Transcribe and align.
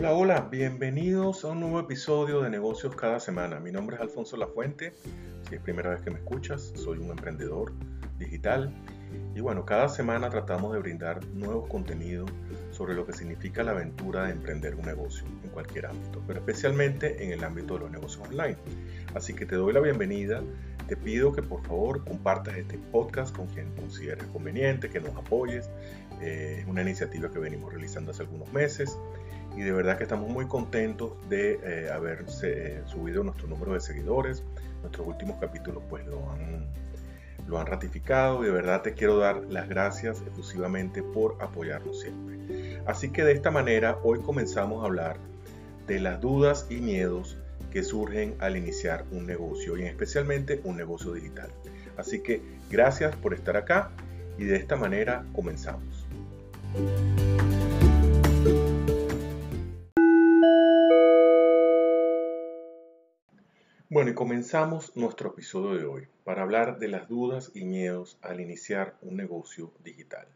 Hola, 0.00 0.14
hola, 0.14 0.48
bienvenidos 0.50 1.44
a 1.44 1.48
un 1.48 1.60
nuevo 1.60 1.78
episodio 1.78 2.40
de 2.40 2.48
Negocios 2.48 2.96
cada 2.96 3.20
semana. 3.20 3.60
Mi 3.60 3.70
nombre 3.70 3.96
es 3.96 4.00
Alfonso 4.00 4.38
Lafuente. 4.38 4.94
Si 5.46 5.56
es 5.56 5.60
primera 5.60 5.90
vez 5.90 6.00
que 6.00 6.10
me 6.10 6.20
escuchas, 6.20 6.72
soy 6.74 6.96
un 6.96 7.10
emprendedor 7.10 7.74
digital. 8.18 8.72
Y 9.34 9.40
bueno, 9.40 9.66
cada 9.66 9.90
semana 9.90 10.30
tratamos 10.30 10.72
de 10.72 10.78
brindar 10.78 11.22
nuevos 11.34 11.68
contenidos 11.68 12.30
sobre 12.70 12.94
lo 12.94 13.04
que 13.04 13.12
significa 13.12 13.62
la 13.62 13.72
aventura 13.72 14.24
de 14.24 14.30
emprender 14.32 14.74
un 14.74 14.86
negocio 14.86 15.26
en 15.44 15.50
cualquier 15.50 15.84
ámbito, 15.84 16.22
pero 16.26 16.40
especialmente 16.40 17.22
en 17.22 17.32
el 17.32 17.44
ámbito 17.44 17.74
de 17.74 17.80
los 17.80 17.90
negocios 17.90 18.26
online. 18.26 18.56
Así 19.14 19.34
que 19.34 19.44
te 19.44 19.56
doy 19.56 19.74
la 19.74 19.80
bienvenida. 19.80 20.42
Te 20.88 20.96
pido 20.96 21.30
que 21.30 21.42
por 21.42 21.62
favor 21.66 22.06
compartas 22.06 22.56
este 22.56 22.78
podcast 22.78 23.36
con 23.36 23.48
quien 23.48 23.70
consideres 23.76 24.24
conveniente, 24.28 24.88
que 24.88 24.98
nos 24.98 25.14
apoyes. 25.14 25.68
Eh, 26.22 26.60
es 26.62 26.66
una 26.66 26.80
iniciativa 26.80 27.30
que 27.30 27.38
venimos 27.38 27.70
realizando 27.70 28.12
hace 28.12 28.22
algunos 28.22 28.50
meses 28.54 28.98
y 29.60 29.62
de 29.62 29.72
verdad 29.72 29.98
que 29.98 30.04
estamos 30.04 30.30
muy 30.30 30.46
contentos 30.46 31.12
de 31.28 31.60
eh, 31.62 31.90
haber 31.92 32.24
eh, 32.42 32.80
subido 32.86 33.22
nuestro 33.22 33.46
número 33.46 33.74
de 33.74 33.80
seguidores. 33.80 34.42
Nuestros 34.80 35.06
últimos 35.06 35.38
capítulos 35.38 35.82
pues 35.90 36.06
lo 36.06 36.32
han, 36.32 36.66
lo 37.46 37.58
han 37.58 37.66
ratificado 37.66 38.42
y 38.42 38.46
de 38.46 38.52
verdad 38.52 38.80
te 38.80 38.94
quiero 38.94 39.18
dar 39.18 39.44
las 39.50 39.68
gracias 39.68 40.22
exclusivamente 40.22 41.02
por 41.02 41.36
apoyarnos 41.42 42.00
siempre. 42.00 42.80
Así 42.86 43.10
que 43.10 43.22
de 43.22 43.32
esta 43.32 43.50
manera 43.50 43.98
hoy 44.02 44.20
comenzamos 44.20 44.82
a 44.82 44.86
hablar 44.86 45.18
de 45.86 46.00
las 46.00 46.22
dudas 46.22 46.66
y 46.70 46.76
miedos 46.76 47.36
que 47.70 47.82
surgen 47.82 48.36
al 48.38 48.56
iniciar 48.56 49.04
un 49.10 49.26
negocio 49.26 49.76
y 49.76 49.82
especialmente 49.82 50.62
un 50.64 50.78
negocio 50.78 51.12
digital. 51.12 51.50
Así 51.98 52.22
que 52.22 52.40
gracias 52.70 53.14
por 53.16 53.34
estar 53.34 53.58
acá 53.58 53.90
y 54.38 54.44
de 54.44 54.56
esta 54.56 54.76
manera 54.76 55.26
comenzamos. 55.34 56.06
Comenzamos 64.20 64.94
nuestro 64.98 65.30
episodio 65.30 65.78
de 65.78 65.86
hoy 65.86 66.06
para 66.24 66.42
hablar 66.42 66.78
de 66.78 66.88
las 66.88 67.08
dudas 67.08 67.52
y 67.54 67.64
miedos 67.64 68.18
al 68.20 68.38
iniciar 68.38 68.94
un 69.00 69.16
negocio 69.16 69.72
digital. 69.82 70.26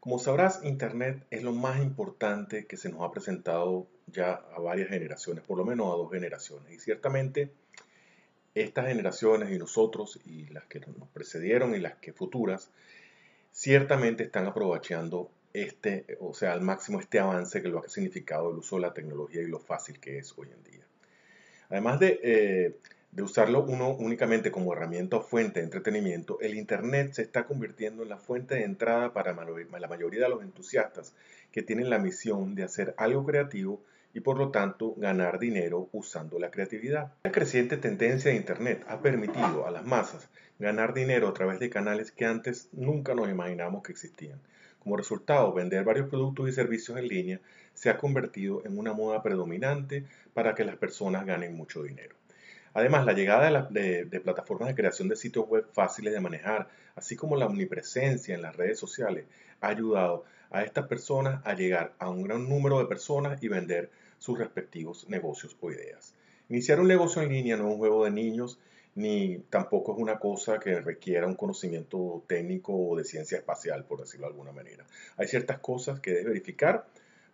Como 0.00 0.18
sabrás, 0.18 0.64
Internet 0.64 1.22
es 1.30 1.42
lo 1.42 1.52
más 1.52 1.82
importante 1.82 2.64
que 2.64 2.78
se 2.78 2.88
nos 2.88 3.02
ha 3.02 3.10
presentado 3.10 3.88
ya 4.06 4.40
a 4.56 4.58
varias 4.58 4.88
generaciones, 4.88 5.44
por 5.44 5.58
lo 5.58 5.66
menos 5.66 5.88
a 5.88 5.98
dos 5.98 6.10
generaciones. 6.10 6.72
Y 6.72 6.78
ciertamente 6.78 7.52
estas 8.54 8.86
generaciones 8.86 9.50
y 9.50 9.58
nosotros 9.58 10.18
y 10.24 10.46
las 10.46 10.64
que 10.64 10.80
nos 10.80 11.10
precedieron 11.12 11.74
y 11.74 11.78
las 11.78 11.96
que 11.96 12.14
futuras, 12.14 12.70
ciertamente 13.50 14.24
están 14.24 14.46
aprovechando 14.46 15.30
este, 15.52 16.16
o 16.20 16.32
sea, 16.32 16.54
al 16.54 16.62
máximo 16.62 17.00
este 17.00 17.20
avance 17.20 17.60
que 17.60 17.68
lo 17.68 17.80
ha 17.80 17.88
significado 17.90 18.50
el 18.50 18.56
uso 18.56 18.76
de 18.76 18.82
la 18.82 18.94
tecnología 18.94 19.42
y 19.42 19.46
lo 19.46 19.58
fácil 19.58 20.00
que 20.00 20.16
es 20.16 20.32
hoy 20.38 20.48
en 20.50 20.64
día. 20.64 20.86
Además 21.72 21.98
eh, 22.02 22.76
de, 23.12 23.22
usarlo 23.22 23.64
uno 23.64 23.88
únicamente 23.94 24.50
como 24.50 24.74
herramienta 24.74 25.16
o 25.16 25.22
fuente 25.22 25.60
de 25.60 25.64
entretenimiento, 25.64 26.38
el 26.42 26.54
Internet 26.54 27.14
se 27.14 27.22
está 27.22 27.46
convirtiendo 27.46 28.02
en 28.02 28.10
la 28.10 28.18
fuente 28.18 28.56
de 28.56 28.64
entrada 28.64 29.14
para 29.14 29.32
la 29.32 29.88
mayoría 29.88 30.24
de 30.24 30.28
los 30.28 30.42
entusiastas 30.42 31.14
que 31.50 31.62
tienen 31.62 31.88
la 31.88 31.98
misión 31.98 32.54
de 32.54 32.64
hacer 32.64 32.94
algo 32.98 33.24
creativo 33.24 33.82
y 34.12 34.20
por 34.20 34.36
lo 34.36 34.50
tanto 34.50 34.94
ganar 34.98 35.38
dinero 35.38 35.88
usando 35.92 36.38
la 36.38 36.50
creatividad. 36.50 37.14
La 37.24 37.32
creciente 37.32 37.78
tendencia 37.78 38.30
de 38.30 38.36
Internet 38.36 38.84
ha 38.86 39.00
permitido 39.00 39.66
a 39.66 39.70
las 39.70 39.86
masas 39.86 40.28
ganar 40.58 40.92
dinero 40.92 41.26
a 41.26 41.32
través 41.32 41.58
de 41.58 41.70
canales 41.70 42.12
que 42.12 42.26
antes 42.26 42.68
nunca 42.72 43.14
nos 43.14 43.30
imaginamos 43.30 43.82
que 43.82 43.92
existían. 43.92 44.38
Como 44.78 44.98
resultado, 44.98 45.54
vender 45.54 45.84
varios 45.84 46.10
productos 46.10 46.50
y 46.50 46.52
servicios 46.52 46.98
en 46.98 47.08
línea 47.08 47.40
se 47.74 47.90
ha 47.90 47.98
convertido 47.98 48.62
en 48.64 48.78
una 48.78 48.92
moda 48.92 49.22
predominante 49.22 50.04
para 50.34 50.54
que 50.54 50.64
las 50.64 50.76
personas 50.76 51.26
ganen 51.26 51.56
mucho 51.56 51.82
dinero. 51.82 52.16
Además, 52.74 53.04
la 53.04 53.12
llegada 53.12 53.68
de, 53.70 54.20
plataformas 54.20 54.68
de 54.68 54.74
creación 54.74 55.08
de 55.08 55.16
sitios 55.16 55.46
web 55.46 55.66
fáciles 55.72 56.12
de 56.12 56.20
manejar, 56.20 56.68
así 56.94 57.16
como 57.16 57.36
la 57.36 57.46
omnipresencia 57.46 58.34
en 58.34 58.42
las 58.42 58.56
redes 58.56 58.78
sociales, 58.78 59.26
ha 59.60 59.68
ayudado 59.68 60.24
a 60.50 60.64
estas 60.64 60.86
personas 60.86 61.40
a 61.44 61.54
llegar 61.54 61.92
a 61.98 62.08
un 62.08 62.22
gran 62.22 62.48
número 62.48 62.78
de 62.78 62.86
personas 62.86 63.42
y 63.42 63.48
vender 63.48 63.90
sus 64.18 64.38
respectivos 64.38 65.08
negocios 65.08 65.56
o 65.60 65.70
ideas. 65.70 66.14
Iniciar 66.48 66.80
un 66.80 66.88
negocio 66.88 67.22
en 67.22 67.30
línea 67.30 67.56
no 67.56 67.66
es 67.66 67.72
un 67.72 67.78
juego 67.78 68.04
de 68.04 68.10
niños 68.10 68.58
ni 68.94 69.38
tampoco 69.48 69.92
es 69.92 69.98
una 69.98 70.18
cosa 70.18 70.58
que 70.58 70.80
requiera 70.80 71.26
un 71.26 71.34
conocimiento 71.34 72.22
técnico 72.26 72.74
o 72.74 72.96
de 72.96 73.04
ciencia 73.04 73.38
espacial, 73.38 73.84
por 73.84 74.00
decirlo 74.00 74.26
de 74.26 74.32
alguna 74.32 74.52
manera. 74.52 74.84
Hay 75.16 75.28
ciertas 75.28 75.58
cosas 75.60 76.00
que 76.00 76.10
debes 76.10 76.26
verificar 76.26 76.86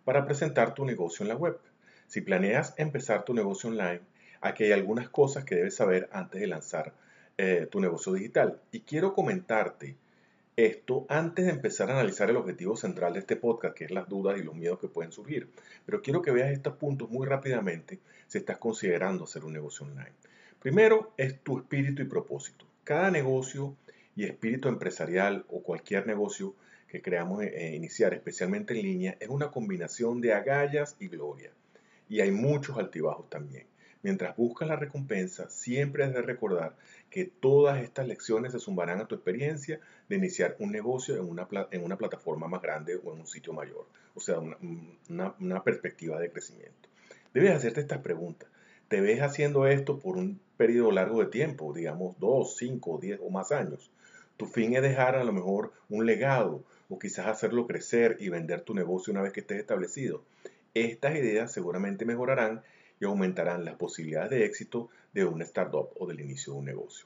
para 0.09 0.25
presentar 0.25 0.73
tu 0.73 0.85
negocio 0.85 1.23
en 1.23 1.27
la 1.27 1.35
web. 1.35 1.59
Si 2.07 2.21
planeas 2.21 2.73
empezar 2.77 3.25
tu 3.25 3.35
negocio 3.35 3.69
online, 3.69 4.01
aquí 4.41 4.63
hay 4.63 4.71
algunas 4.71 5.07
cosas 5.07 5.45
que 5.45 5.53
debes 5.53 5.75
saber 5.75 6.09
antes 6.11 6.41
de 6.41 6.47
lanzar 6.47 6.95
eh, 7.37 7.67
tu 7.69 7.79
negocio 7.79 8.13
digital. 8.13 8.59
Y 8.71 8.79
quiero 8.79 9.13
comentarte 9.13 9.97
esto 10.55 11.05
antes 11.09 11.45
de 11.45 11.51
empezar 11.51 11.91
a 11.91 11.93
analizar 11.93 12.27
el 12.27 12.37
objetivo 12.37 12.75
central 12.75 13.13
de 13.13 13.19
este 13.19 13.35
podcast, 13.35 13.75
que 13.75 13.85
es 13.85 13.91
las 13.91 14.09
dudas 14.09 14.39
y 14.39 14.43
los 14.43 14.55
miedos 14.55 14.79
que 14.79 14.87
pueden 14.87 15.11
surgir. 15.11 15.47
Pero 15.85 16.01
quiero 16.01 16.23
que 16.23 16.31
veas 16.31 16.49
estos 16.49 16.73
puntos 16.77 17.11
muy 17.11 17.27
rápidamente 17.27 17.99
si 18.25 18.39
estás 18.39 18.57
considerando 18.57 19.25
hacer 19.25 19.45
un 19.45 19.53
negocio 19.53 19.85
online. 19.85 20.13
Primero 20.59 21.13
es 21.17 21.39
tu 21.41 21.59
espíritu 21.59 22.01
y 22.01 22.05
propósito. 22.05 22.65
Cada 22.83 23.11
negocio 23.11 23.75
y 24.15 24.23
espíritu 24.23 24.69
empresarial 24.69 25.45
o 25.49 25.61
cualquier 25.61 26.07
negocio 26.07 26.55
que 26.89 27.01
creamos 27.01 27.43
eh, 27.43 27.75
iniciar, 27.75 28.13
especialmente 28.13 28.73
en 28.73 28.81
línea, 28.83 29.17
es 29.19 29.29
una 29.29 29.51
combinación 29.51 30.21
de 30.21 30.33
agallas 30.33 30.95
y 30.99 31.07
gloria. 31.07 31.51
Y 32.07 32.21
hay 32.21 32.31
muchos 32.31 32.77
altibajos 32.77 33.29
también. 33.29 33.67
Mientras 34.01 34.35
buscas 34.35 34.67
la 34.67 34.75
recompensa, 34.75 35.49
siempre 35.49 36.03
has 36.03 36.13
de 36.13 36.21
recordar 36.21 36.75
que 37.09 37.25
todas 37.25 37.83
estas 37.83 38.07
lecciones 38.07 38.53
se 38.53 38.59
sumarán 38.59 38.99
a 39.01 39.07
tu 39.07 39.15
experiencia 39.15 39.79
de 40.07 40.15
iniciar 40.15 40.55
un 40.59 40.71
negocio 40.71 41.15
en 41.15 41.29
una, 41.29 41.47
en 41.71 41.83
una 41.83 41.97
plataforma 41.97 42.47
más 42.47 42.61
grande 42.61 42.95
o 42.95 43.13
en 43.13 43.19
un 43.19 43.27
sitio 43.27 43.51
mayor, 43.53 43.85
o 44.15 44.19
sea, 44.19 44.39
una, 44.39 45.35
una 45.39 45.63
perspectiva 45.63 46.19
de 46.19 46.31
crecimiento. 46.31 46.89
Debes 47.33 47.51
hacerte 47.51 47.81
estas 47.81 47.99
preguntas 47.99 48.49
te 48.89 49.01
ves 49.01 49.21
haciendo 49.21 49.67
esto 49.67 49.99
por 49.99 50.17
un 50.17 50.41
periodo 50.57 50.91
largo 50.91 51.19
de 51.19 51.27
tiempo, 51.27 51.71
digamos 51.73 52.19
dos, 52.19 52.57
cinco, 52.57 52.97
diez 52.99 53.19
o 53.23 53.29
más 53.29 53.51
años. 53.51 53.91
Tu 54.35 54.47
fin 54.47 54.75
es 54.75 54.81
dejar 54.81 55.15
a 55.15 55.23
lo 55.23 55.31
mejor 55.31 55.71
un 55.89 56.07
legado 56.07 56.63
o 56.89 56.99
quizás 56.99 57.27
hacerlo 57.27 57.67
crecer 57.67 58.17
y 58.19 58.29
vender 58.29 58.61
tu 58.61 58.73
negocio 58.73 59.11
una 59.11 59.21
vez 59.21 59.31
que 59.31 59.41
estés 59.41 59.59
establecido. 59.59 60.23
Estas 60.73 61.15
ideas 61.15 61.51
seguramente 61.51 62.05
mejorarán 62.05 62.61
y 62.99 63.05
aumentarán 63.05 63.63
las 63.63 63.75
posibilidades 63.75 64.31
de 64.31 64.45
éxito 64.45 64.89
de 65.13 65.25
una 65.25 65.45
startup 65.45 65.89
o 65.97 66.07
del 66.07 66.19
inicio 66.19 66.53
de 66.53 66.59
un 66.59 66.65
negocio. 66.65 67.05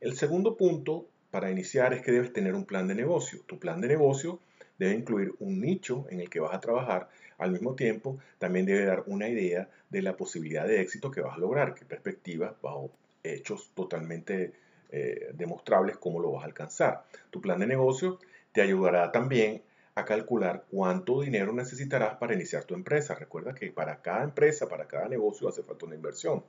El 0.00 0.16
segundo 0.16 0.56
punto 0.56 1.06
para 1.30 1.50
iniciar 1.50 1.94
es 1.94 2.02
que 2.02 2.12
debes 2.12 2.32
tener 2.32 2.54
un 2.54 2.64
plan 2.64 2.88
de 2.88 2.94
negocio. 2.94 3.40
Tu 3.46 3.58
plan 3.58 3.80
de 3.80 3.88
negocio 3.88 4.40
debe 4.78 4.94
incluir 4.94 5.34
un 5.38 5.60
nicho 5.60 6.06
en 6.10 6.20
el 6.20 6.28
que 6.28 6.40
vas 6.40 6.54
a 6.54 6.60
trabajar 6.60 7.08
al 7.38 7.52
mismo 7.52 7.74
tiempo, 7.74 8.18
también 8.38 8.66
debe 8.66 8.84
dar 8.84 9.04
una 9.06 9.28
idea 9.28 9.68
de 9.88 10.02
la 10.02 10.16
posibilidad 10.16 10.66
de 10.66 10.80
éxito 10.80 11.10
que 11.10 11.22
vas 11.22 11.36
a 11.36 11.40
lograr, 11.40 11.74
qué 11.74 11.84
perspectivas, 11.84 12.54
bajo 12.60 12.90
hechos 13.22 13.70
totalmente 13.74 14.52
eh, 14.90 15.30
demostrables, 15.34 15.96
cómo 15.96 16.20
lo 16.20 16.32
vas 16.32 16.42
a 16.42 16.46
alcanzar. 16.46 17.04
Tu 17.30 17.40
plan 17.40 17.60
de 17.60 17.66
negocio 17.66 18.18
te 18.52 18.62
ayudará 18.62 19.12
también 19.12 19.62
a 19.94 20.04
calcular 20.04 20.64
cuánto 20.70 21.20
dinero 21.20 21.52
necesitarás 21.52 22.16
para 22.16 22.34
iniciar 22.34 22.64
tu 22.64 22.74
empresa. 22.74 23.14
Recuerda 23.14 23.54
que 23.54 23.70
para 23.70 24.00
cada 24.02 24.24
empresa, 24.24 24.68
para 24.68 24.86
cada 24.86 25.08
negocio 25.08 25.48
hace 25.48 25.62
falta 25.62 25.86
una 25.86 25.94
inversión. 25.94 26.44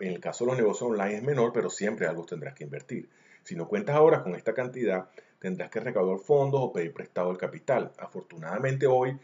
En 0.00 0.12
el 0.12 0.20
caso 0.20 0.44
de 0.44 0.50
los 0.50 0.58
negocios 0.58 0.90
online 0.90 1.16
es 1.16 1.22
menor, 1.22 1.52
pero 1.52 1.70
siempre 1.70 2.06
algo 2.06 2.24
tendrás 2.24 2.54
que 2.54 2.64
invertir. 2.64 3.08
Si 3.42 3.54
no 3.54 3.68
cuentas 3.68 3.96
ahora 3.96 4.22
con 4.22 4.34
esta 4.34 4.52
cantidad, 4.52 5.08
tendrás 5.38 5.70
que 5.70 5.80
recaudar 5.80 6.18
fondos 6.18 6.60
o 6.60 6.72
pedir 6.72 6.92
prestado 6.92 7.30
el 7.30 7.38
capital. 7.38 7.92
Afortunadamente 7.98 8.86
hoy 8.86 9.18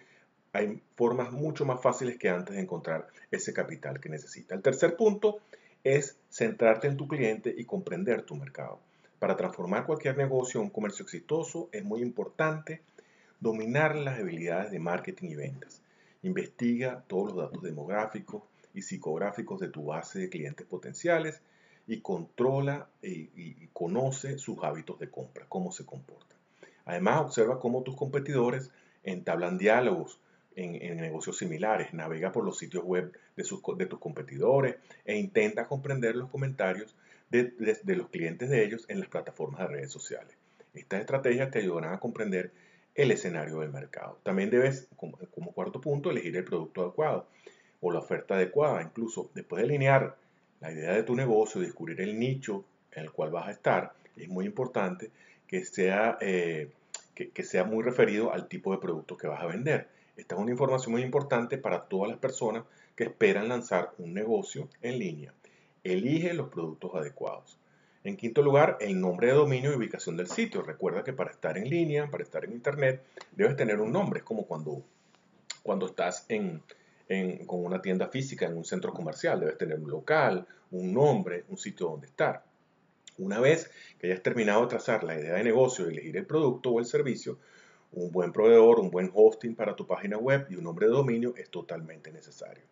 hay 0.53 0.81
formas 0.95 1.33
mucho 1.33 1.65
más 1.65 1.83
fáciles 1.83 2.17
que 2.17 2.29
antes 2.29 2.55
de 2.55 2.63
encontrar 2.63 3.09
ese 3.31 3.53
capital 3.53 4.01
que 4.01 4.09
necesita. 4.09 4.55
El 4.55 4.63
tercer 4.63 4.97
punto 4.97 5.41
es 5.83 6.17
centrarte 6.31 6.87
en 6.87 6.97
tu 6.97 7.09
cliente 7.09 7.53
y 7.57 7.65
comprender 7.65 8.23
tu 8.23 8.37
mercado. 8.37 8.81
Para 9.25 9.39
transformar 9.39 9.87
cualquier 9.87 10.19
negocio 10.19 10.61
en 10.61 10.67
un 10.67 10.71
comercio 10.71 11.03
exitoso 11.03 11.71
es 11.73 11.83
muy 11.83 12.03
importante 12.03 12.83
dominar 13.41 13.97
las 13.97 14.19
habilidades 14.19 14.71
de 14.71 14.79
marketing 14.79 15.31
y 15.31 15.35
ventas. 15.35 15.81
Investiga 16.23 17.03
todos 17.07 17.33
los 17.33 17.47
datos 17.47 17.63
demográficos 17.63 18.43
y 18.75 18.83
psicográficos 18.83 19.61
de 19.61 19.69
tu 19.69 19.87
base 19.87 20.19
de 20.19 20.29
clientes 20.29 20.67
potenciales 20.67 21.41
y 21.87 22.01
controla 22.01 22.87
y, 23.01 23.31
y 23.35 23.71
conoce 23.73 24.37
sus 24.37 24.63
hábitos 24.63 24.99
de 24.99 25.09
compra, 25.09 25.47
cómo 25.49 25.73
se 25.73 25.87
comportan. 25.87 26.37
Además, 26.85 27.23
observa 27.23 27.59
cómo 27.59 27.83
tus 27.83 27.97
competidores 27.97 28.71
entablan 29.05 29.57
diálogos 29.57 30.21
en, 30.55 30.97
negocios 30.99 31.39
similares. 31.39 31.95
Navega 31.95 32.31
por 32.31 32.45
los 32.45 32.59
sitios 32.59 32.85
web 32.85 33.11
de 33.37 33.87
tus 33.87 33.99
competidores 33.99 34.77
e 35.07 35.17
intenta 35.17 35.67
comprender 35.67 36.15
los 36.15 36.29
comentarios 36.29 36.95
de, 37.35 37.97
los 37.97 38.09
clientes 38.09 38.49
de 38.49 38.65
ellos 38.65 38.85
en 38.89 39.01
las 39.01 39.09
plataformas 39.09 39.61
de 39.61 39.67
redes 39.69 39.93
sociales. 39.93 40.37
Estas 40.73 41.01
estrategias 41.01 41.51
te 41.51 41.61
ayudarán 41.61 41.95
a 41.95 42.01
comprender 42.01 42.53
el 42.95 43.11
escenario 43.11 43.61
del 43.61 43.71
mercado. 43.71 44.19
También 44.23 44.51
debes, 44.51 44.89
como, 44.97 45.53
cuarto 45.53 45.81
punto, 45.81 46.11
elegir 46.11 46.37
el 46.37 46.45
producto 46.45 46.83
adecuado 46.83 47.27
o 47.81 47.91
la 47.91 47.99
oferta 47.99 48.35
adecuada. 48.35 48.83
Incluso 48.83 49.31
después 49.35 49.61
de 49.61 49.69
alinear 49.69 50.17
la 50.61 50.73
idea 50.73 50.93
de 50.93 51.03
tu 51.03 51.15
negocio, 51.15 51.61
descubrir 51.61 52.01
el 52.01 52.19
nicho 52.19 52.65
en 52.93 53.05
el 53.05 53.11
cual 53.11 53.31
vas 53.31 53.49
a 53.49 53.51
estar, 53.51 53.93
es 54.17 54.29
muy 54.29 54.47
importante 54.47 55.11
que 55.47 55.65
sea, 55.65 56.17
eh, 56.21 56.71
que, 57.15 57.43
sea 57.43 57.65
muy 57.65 57.83
referido 57.83 58.33
al 58.33 58.49
tipo 58.49 58.73
de 58.73 58.79
producto 58.79 59.17
que 59.17 59.27
vas 59.27 59.43
a 59.43 59.47
vender. 59.47 59.89
Esta 60.17 60.37
es 60.37 60.41
una 60.41 60.53
información 60.53 60.93
muy 60.93 61.03
importante 61.03 61.59
para 61.59 61.85
todas 61.85 62.09
las 62.09 62.19
personas 62.19 62.65
que 62.95 63.05
esperan 63.05 63.49
lanzar 63.49 63.91
un 63.99 64.15
negocio 64.15 64.69
en 64.81 64.99
línea. 64.99 65.35
Elige 65.85 66.35
los 66.35 66.49
productos 66.49 66.95
adecuados. 66.95 67.59
En 68.05 68.17
quinto 68.17 68.43
lugar, 68.43 68.77
el 68.81 69.01
nombre 69.01 69.29
de 69.29 69.35
dominio 69.35 69.73
y 69.73 69.77
ubicación 69.77 70.17
del 70.17 70.29
sitio. 70.29 70.63
Recuerda 70.63 71.05
que 71.05 71.13
para 71.13 71.31
estar 71.31 71.57
en 71.57 71.69
línea, 71.69 72.11
para 72.11 72.23
estar 72.23 72.45
en 72.45 72.53
internet, 72.53 73.03
debes 73.33 73.57
tener 73.57 73.81
un 73.81 73.93
nombre. 73.93 74.19
Es 74.19 74.25
como 74.25 74.47
cuando, 74.47 74.83
cuando 75.63 75.87
estás 75.87 76.27
en, 76.29 76.63
con 77.47 77.65
una 77.65 77.81
tienda 77.81 78.09
física 78.09 78.47
en 78.47 78.57
un 78.57 78.65
centro 78.65 78.93
comercial. 78.93 79.41
Debes 79.41 79.57
tener 79.57 79.79
un 79.79 79.91
local, 79.91 80.47
un 80.71 80.93
nombre, 80.93 81.45
un 81.49 81.57
sitio 81.57 81.89
donde 81.89 82.07
estar. 82.07 82.43
Una 83.17 83.41
vez 83.41 83.71
que 83.99 84.09
hayas 84.09 84.23
terminado 84.23 84.63
de 84.63 84.69
trazar 84.69 85.05
la 85.05 85.19
idea 85.19 85.35
de 85.35 85.45
negocio 85.45 85.87
y 85.87 85.93
elegir 85.93 86.17
el 86.17 86.27
producto 86.27 86.71
o 86.71 86.81
el 86.81 86.87
servicio, 86.87 87.39
un 87.93 88.11
buen 88.11 88.33
proveedor, 88.33 88.81
un 88.81 88.91
buen 88.91 89.11
hosting 89.15 89.55
para 89.55 89.77
tu 89.77 89.87
página 89.87 90.19
web 90.19 90.47
y 90.51 90.57
un 90.57 90.65
nombre 90.65 90.87
de 90.87 90.93
dominio 90.93 91.35
es 91.37 91.49
totalmente 91.49 92.11
necesario. 92.11 92.65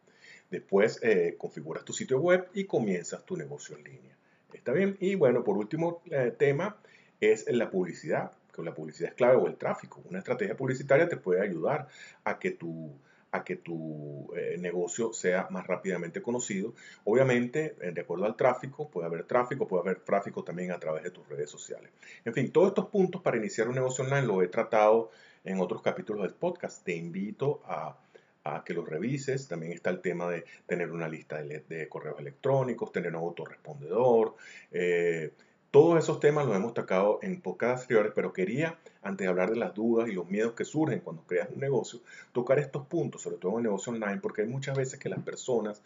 Después 0.52 1.00
eh, 1.02 1.36
configuras 1.38 1.82
tu 1.82 1.94
sitio 1.94 2.20
web 2.20 2.46
y 2.52 2.64
comienzas 2.64 3.24
tu 3.24 3.38
negocio 3.38 3.74
en 3.74 3.84
línea. 3.84 4.14
¿Está 4.52 4.72
bien? 4.72 4.98
Y 5.00 5.14
bueno, 5.14 5.42
por 5.42 5.56
último 5.56 6.02
eh, 6.10 6.30
tema 6.38 6.76
es 7.22 7.50
la 7.50 7.70
publicidad, 7.70 8.32
que 8.54 8.62
la 8.62 8.74
publicidad 8.74 9.08
es 9.08 9.16
clave 9.16 9.36
o 9.36 9.46
el 9.46 9.56
tráfico. 9.56 10.02
Una 10.10 10.18
estrategia 10.18 10.54
publicitaria 10.54 11.08
te 11.08 11.16
puede 11.16 11.40
ayudar 11.40 11.88
a 12.24 12.38
que 12.38 12.50
tu, 12.50 12.92
a 13.30 13.42
que 13.42 13.56
tu 13.56 14.30
eh, 14.36 14.58
negocio 14.60 15.14
sea 15.14 15.48
más 15.48 15.66
rápidamente 15.66 16.20
conocido. 16.20 16.74
Obviamente, 17.04 17.74
de 17.90 18.00
acuerdo 18.02 18.26
al 18.26 18.36
tráfico, 18.36 18.90
puede 18.90 19.06
haber 19.06 19.24
tráfico, 19.24 19.66
puede 19.66 19.84
haber 19.84 20.00
tráfico 20.00 20.44
también 20.44 20.70
a 20.70 20.78
través 20.78 21.02
de 21.02 21.12
tus 21.12 21.26
redes 21.26 21.48
sociales. 21.48 21.90
En 22.26 22.34
fin, 22.34 22.52
todos 22.52 22.68
estos 22.68 22.88
puntos 22.88 23.22
para 23.22 23.38
iniciar 23.38 23.68
un 23.68 23.76
negocio 23.76 24.04
online 24.04 24.26
los 24.26 24.44
he 24.44 24.48
tratado 24.48 25.10
en 25.44 25.60
otros 25.60 25.80
capítulos 25.80 26.24
del 26.24 26.34
podcast. 26.34 26.84
Te 26.84 26.94
invito 26.94 27.62
a 27.64 27.96
a 28.44 28.64
que 28.64 28.74
los 28.74 28.88
revises. 28.88 29.48
También 29.48 29.72
está 29.72 29.90
el 29.90 30.00
tema 30.00 30.28
de 30.30 30.44
tener 30.66 30.90
una 30.90 31.08
lista 31.08 31.42
de, 31.42 31.88
correos 31.88 32.18
electrónicos, 32.18 32.92
tener 32.92 33.14
un 33.14 33.22
autorrespondedor. 33.22 34.34
Eh, 34.70 35.32
todos 35.70 35.98
esos 35.98 36.20
temas 36.20 36.46
los 36.46 36.54
hemos 36.54 36.74
tocado 36.74 37.18
en 37.22 37.40
podcasts 37.40 37.84
anteriores, 37.84 38.12
pero 38.14 38.32
quería, 38.34 38.78
antes 39.00 39.24
de 39.24 39.28
hablar 39.30 39.50
de 39.50 39.56
las 39.56 39.74
dudas 39.74 40.06
y 40.06 40.12
los 40.12 40.28
miedos 40.28 40.52
que 40.52 40.66
surgen 40.66 41.00
cuando 41.00 41.22
creas 41.22 41.48
un 41.50 41.60
negocio, 41.60 42.00
tocar 42.32 42.58
estos 42.58 42.86
puntos, 42.86 43.22
sobre 43.22 43.38
todo 43.38 43.52
en 43.52 43.58
el 43.58 43.62
negocio 43.64 43.90
online, 43.90 44.20
porque 44.20 44.42
hay 44.42 44.48
muchas 44.48 44.76
veces 44.76 44.98
que 44.98 45.08
las 45.08 45.20
personas 45.20 45.80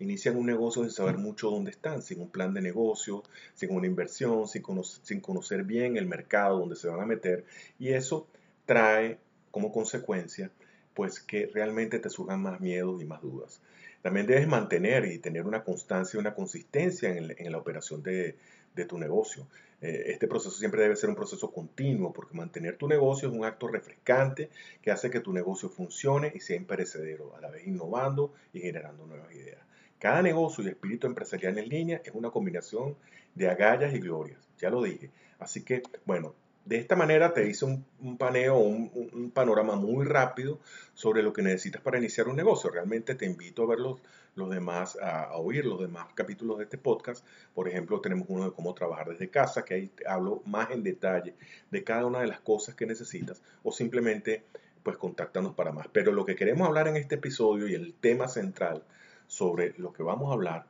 inician 0.00 0.36
un 0.36 0.46
negocio 0.46 0.82
sin 0.82 0.90
saber 0.90 1.18
mucho 1.18 1.50
dónde 1.50 1.70
están, 1.70 2.02
sin 2.02 2.20
un 2.20 2.30
plan 2.30 2.52
de 2.52 2.60
negocio, 2.60 3.22
sin 3.54 3.72
una 3.72 3.86
inversión, 3.86 4.48
sin, 4.48 4.64
sin 5.02 5.20
conocer 5.20 5.62
bien 5.62 5.96
el 5.96 6.06
mercado 6.06 6.58
donde 6.58 6.74
se 6.74 6.88
van 6.88 7.00
a 7.00 7.06
meter, 7.06 7.44
y 7.78 7.90
eso 7.92 8.26
trae 8.66 9.20
como 9.52 9.70
consecuencia 9.70 10.50
pues 10.98 11.20
que 11.20 11.46
realmente 11.54 12.00
te 12.00 12.10
surjan 12.10 12.42
más 12.42 12.58
miedos 12.58 13.00
y 13.00 13.04
más 13.04 13.22
dudas. 13.22 13.60
También 14.02 14.26
debes 14.26 14.48
mantener 14.48 15.04
y 15.04 15.20
tener 15.20 15.46
una 15.46 15.62
constancia 15.62 16.16
y 16.16 16.20
una 16.20 16.34
consistencia 16.34 17.16
en, 17.16 17.52
la 17.52 17.56
operación 17.56 18.02
de, 18.02 18.34
tu 18.88 18.98
negocio. 18.98 19.46
Eh, 19.80 20.06
este 20.06 20.26
proceso 20.26 20.58
siempre 20.58 20.82
debe 20.82 20.96
ser 20.96 21.08
un 21.08 21.14
proceso 21.14 21.52
continuo 21.52 22.12
porque 22.12 22.36
mantener 22.36 22.76
tu 22.76 22.88
negocio 22.88 23.28
es 23.28 23.34
un 23.34 23.44
acto 23.44 23.68
refrescante 23.68 24.50
que 24.82 24.90
hace 24.90 25.08
que 25.08 25.20
tu 25.20 25.32
negocio 25.32 25.68
funcione 25.68 26.32
y 26.34 26.40
sea 26.40 26.56
imperecedero, 26.56 27.36
a 27.36 27.40
la 27.40 27.50
vez 27.50 27.64
innovando 27.64 28.34
y 28.52 28.58
generando 28.58 29.06
nuevas 29.06 29.32
ideas. 29.32 29.62
Cada 30.00 30.20
negocio 30.20 30.64
y 30.64 30.68
espíritu 30.68 31.06
empresarial 31.06 31.58
en 31.58 31.68
línea 31.68 32.02
es 32.04 32.12
una 32.12 32.30
combinación 32.30 32.96
de 33.36 33.48
agallas 33.48 33.94
y 33.94 34.00
glorias, 34.00 34.40
ya 34.58 34.68
lo 34.68 34.82
dije. 34.82 35.10
Así 35.38 35.62
que, 35.62 35.80
bueno, 36.04 36.34
de 36.68 36.76
esta 36.76 36.96
manera 36.96 37.32
te 37.32 37.48
hice 37.48 37.64
un, 37.64 38.18
paneo, 38.18 38.58
un, 38.58 39.30
panorama 39.32 39.74
muy 39.74 40.04
rápido 40.04 40.60
sobre 40.92 41.22
lo 41.22 41.32
que 41.32 41.40
necesitas 41.40 41.80
para 41.80 41.96
iniciar 41.96 42.28
un 42.28 42.36
negocio. 42.36 42.68
Realmente 42.68 43.14
te 43.14 43.24
invito 43.24 43.62
a 43.62 43.68
ver 43.68 43.78
los, 43.78 44.50
demás, 44.50 44.98
a, 45.00 45.34
oír 45.38 45.64
los 45.64 45.80
demás 45.80 46.08
capítulos 46.14 46.58
de 46.58 46.64
este 46.64 46.76
podcast. 46.76 47.24
Por 47.54 47.68
ejemplo, 47.68 48.02
tenemos 48.02 48.26
uno 48.28 48.44
de 48.44 48.52
cómo 48.52 48.74
trabajar 48.74 49.08
desde 49.08 49.30
casa, 49.30 49.64
que 49.64 49.74
ahí 49.74 49.90
hablo 50.06 50.42
más 50.44 50.70
en 50.70 50.82
detalle 50.82 51.34
de 51.70 51.84
cada 51.84 52.04
una 52.04 52.20
de 52.20 52.26
las 52.26 52.40
cosas 52.40 52.74
que 52.74 52.84
necesitas 52.84 53.40
o 53.62 53.72
simplemente 53.72 54.44
pues 54.82 54.98
contáctanos 54.98 55.54
para 55.54 55.72
más. 55.72 55.86
Pero 55.90 56.12
lo 56.12 56.26
que 56.26 56.36
queremos 56.36 56.68
hablar 56.68 56.86
en 56.86 56.96
este 56.96 57.14
episodio 57.14 57.66
y 57.66 57.74
el 57.74 57.94
tema 57.94 58.28
central 58.28 58.84
sobre 59.26 59.72
lo 59.78 59.94
que 59.94 60.02
vamos 60.02 60.30
a 60.30 60.34
hablar 60.34 60.66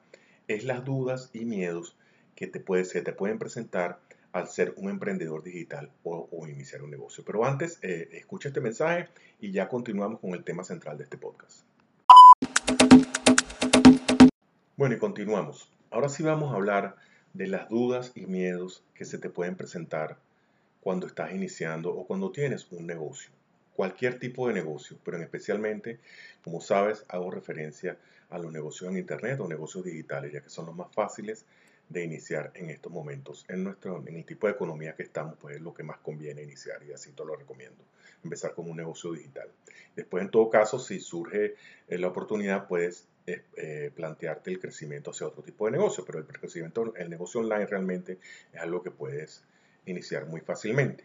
es 0.46 0.62
las 0.62 0.84
dudas 0.84 1.30
y 1.32 1.44
miedos 1.44 1.96
que 2.36 2.46
te, 2.46 2.84
se 2.84 3.02
te 3.02 3.12
pueden 3.12 3.40
presentar 3.40 3.98
al 4.32 4.48
ser 4.48 4.74
un 4.76 4.90
emprendedor 4.90 5.42
digital 5.42 5.90
o, 6.04 6.28
iniciar 6.48 6.82
un 6.82 6.90
negocio. 6.90 7.24
Pero 7.24 7.44
antes, 7.44 7.78
eh, 7.82 8.08
escucha 8.12 8.48
este 8.48 8.60
mensaje 8.60 9.08
y 9.40 9.50
ya 9.50 9.68
continuamos 9.68 10.20
con 10.20 10.30
el 10.30 10.44
tema 10.44 10.64
central 10.64 10.98
de 10.98 11.04
este 11.04 11.16
podcast. 11.16 11.60
Bueno, 14.76 14.94
y 14.94 14.98
continuamos. 14.98 15.72
Ahora 15.90 16.08
sí 16.08 16.22
vamos 16.22 16.52
a 16.52 16.56
hablar 16.56 16.96
de 17.32 17.46
las 17.46 17.68
dudas 17.68 18.12
y 18.14 18.26
miedos 18.26 18.84
que 18.94 19.04
se 19.04 19.18
te 19.18 19.30
pueden 19.30 19.56
presentar 19.56 20.16
cuando 20.80 21.06
estás 21.06 21.32
iniciando 21.32 21.90
o 21.94 22.06
cuando 22.06 22.30
tienes 22.30 22.66
un 22.70 22.86
negocio. 22.86 23.30
Cualquier 23.74 24.18
tipo 24.18 24.48
de 24.48 24.54
negocio, 24.54 24.96
pero 25.04 25.16
en 25.16 25.22
especialmente, 25.22 25.98
como 26.42 26.60
sabes, 26.60 27.04
hago 27.08 27.30
referencia 27.30 27.96
a 28.30 28.38
los 28.38 28.52
negocios 28.52 28.90
en 28.90 28.98
Internet 28.98 29.40
o 29.40 29.48
negocios 29.48 29.84
digitales, 29.84 30.32
ya 30.32 30.40
que 30.40 30.50
son 30.50 30.66
los 30.66 30.76
más 30.76 30.92
fáciles 30.92 31.44
de 31.88 32.04
iniciar 32.04 32.52
en 32.54 32.70
estos 32.70 32.92
momentos. 32.92 33.44
En, 33.48 33.64
nuestro, 33.64 34.02
en 34.06 34.16
el 34.16 34.24
tipo 34.24 34.46
de 34.46 34.52
economía 34.52 34.94
que 34.94 35.02
estamos, 35.02 35.36
pues 35.40 35.56
es 35.56 35.62
lo 35.62 35.72
que 35.72 35.82
más 35.82 35.98
conviene 35.98 36.42
iniciar 36.42 36.82
y 36.82 36.92
así 36.92 37.12
te 37.12 37.24
lo 37.24 37.34
recomiendo. 37.34 37.82
Empezar 38.22 38.54
con 38.54 38.68
un 38.68 38.76
negocio 38.76 39.12
digital. 39.12 39.48
Después, 39.96 40.22
en 40.22 40.30
todo 40.30 40.50
caso, 40.50 40.78
si 40.78 41.00
surge 41.00 41.54
eh, 41.88 41.98
la 41.98 42.08
oportunidad, 42.08 42.66
puedes 42.66 43.06
eh, 43.26 43.42
eh, 43.56 43.90
plantearte 43.94 44.50
el 44.50 44.60
crecimiento 44.60 45.10
hacia 45.10 45.26
otro 45.26 45.42
tipo 45.42 45.66
de 45.66 45.72
negocio, 45.72 46.04
pero 46.04 46.18
el 46.18 46.26
crecimiento, 46.26 46.94
el 46.96 47.10
negocio 47.10 47.40
online 47.40 47.66
realmente 47.66 48.18
es 48.52 48.60
algo 48.60 48.82
que 48.82 48.90
puedes 48.90 49.42
iniciar 49.86 50.26
muy 50.26 50.40
fácilmente. 50.40 51.04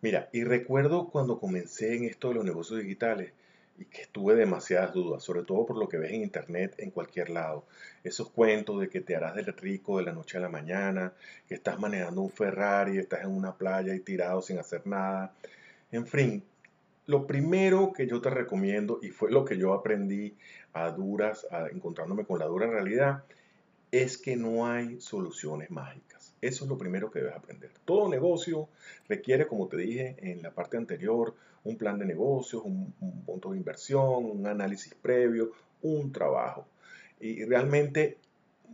mira, 0.00 0.28
y 0.32 0.44
recuerdo 0.44 1.08
cuando 1.08 1.38
comencé 1.38 1.96
en 1.96 2.04
esto 2.04 2.28
de 2.28 2.34
los 2.34 2.44
negocios 2.44 2.80
digitales, 2.80 3.32
y 3.78 3.84
que 3.84 4.06
tuve 4.10 4.34
demasiadas 4.34 4.92
dudas, 4.92 5.22
sobre 5.22 5.42
todo 5.42 5.64
por 5.64 5.76
lo 5.76 5.88
que 5.88 5.98
ves 5.98 6.10
en 6.12 6.22
internet 6.22 6.74
en 6.78 6.90
cualquier 6.90 7.30
lado. 7.30 7.64
Esos 8.02 8.30
cuentos 8.30 8.80
de 8.80 8.88
que 8.88 9.00
te 9.00 9.14
harás 9.14 9.36
del 9.36 9.46
rico 9.46 9.98
de 9.98 10.04
la 10.04 10.12
noche 10.12 10.38
a 10.38 10.40
la 10.40 10.48
mañana, 10.48 11.12
que 11.46 11.54
estás 11.54 11.78
manejando 11.78 12.22
un 12.22 12.30
Ferrari, 12.30 12.98
estás 12.98 13.22
en 13.22 13.30
una 13.30 13.54
playa 13.54 13.94
y 13.94 14.00
tirado 14.00 14.42
sin 14.42 14.58
hacer 14.58 14.86
nada. 14.86 15.32
En 15.92 16.06
fin, 16.06 16.42
lo 17.06 17.26
primero 17.26 17.92
que 17.92 18.06
yo 18.06 18.20
te 18.20 18.30
recomiendo, 18.30 18.98
y 19.00 19.10
fue 19.10 19.30
lo 19.30 19.44
que 19.44 19.56
yo 19.56 19.72
aprendí 19.72 20.36
a 20.72 20.90
duras, 20.90 21.46
encontrándome 21.72 22.24
con 22.24 22.38
la 22.38 22.46
dura 22.46 22.66
realidad, 22.66 23.24
es 23.90 24.18
que 24.18 24.36
no 24.36 24.66
hay 24.66 25.00
soluciones 25.00 25.70
mágicas. 25.70 26.34
Eso 26.40 26.64
es 26.64 26.68
lo 26.68 26.76
primero 26.76 27.10
que 27.10 27.20
debes 27.20 27.34
aprender. 27.34 27.70
Todo 27.84 28.08
negocio 28.08 28.68
requiere, 29.08 29.46
como 29.46 29.66
te 29.66 29.78
dije 29.78 30.16
en 30.18 30.42
la 30.42 30.50
parte 30.50 30.76
anterior, 30.76 31.34
un 31.64 31.76
plan 31.76 31.98
de 31.98 32.06
negocios, 32.06 32.62
un, 32.64 32.92
punto 33.26 33.52
de 33.52 33.58
inversión, 33.58 34.24
un 34.24 34.46
análisis 34.46 34.94
previo, 34.94 35.52
un 35.82 36.12
trabajo. 36.12 36.66
Y 37.20 37.44
realmente 37.44 38.18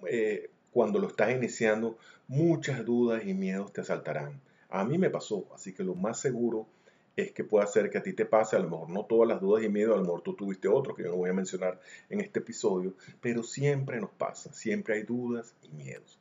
eh, 0.09 0.50
cuando 0.73 0.99
lo 0.99 1.09
estás 1.09 1.33
iniciando, 1.33 1.99
muchas 2.29 2.85
dudas 2.85 3.25
y 3.26 3.35
miedos 3.35 3.73
te 3.73 3.81
asaltarán. 3.81 4.41
A 4.69 4.85
mí 4.85 4.99
me 4.99 5.11
pasó, 5.11 5.47
así 5.55 5.73
que 5.73 5.85
lo 5.85 5.95
más 5.95 6.21
seguro 6.21 6.67
es 7.17 7.33
que 7.33 7.45
pueda 7.45 7.67
ser 7.67 7.91
que 7.91 7.99
a 7.99 8.03
ti 8.03 8.12
te 8.12 8.26
pase, 8.26 8.57
a 8.57 8.59
lo 8.59 8.69
mejor 8.69 8.91
no 8.91 9.05
todas 9.05 9.29
las 9.29 9.41
dudas 9.41 9.62
y 9.62 9.69
miedos, 9.69 9.95
a 9.95 9.99
lo 9.99 10.05
mejor 10.05 10.23
tú 10.23 10.35
tuviste 10.35 10.69
otro 10.69 10.95
que 10.95 11.05
yo 11.05 11.11
no 11.11 11.17
voy 11.17 11.31
a 11.31 11.35
mencionar 11.35 11.81
en 12.11 12.21
este 12.21 12.41
episodio, 12.41 12.95
pero 13.21 13.43
siempre 13.43 14.00
nos 14.00 14.11
pasa, 14.11 14.53
siempre 14.53 14.95
hay 14.95 15.03
dudas 15.05 15.55
y 15.62 15.69
miedos. 15.69 16.19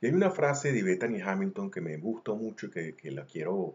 Y 0.00 0.06
hay 0.06 0.12
una 0.12 0.30
frase 0.30 0.72
de 0.72 0.82
Bethany 0.82 1.20
Hamilton 1.20 1.70
que 1.70 1.80
me 1.80 1.96
gustó 1.96 2.36
mucho 2.36 2.66
y 2.66 2.70
que, 2.70 2.94
que 2.94 3.10
la 3.10 3.24
quiero 3.24 3.74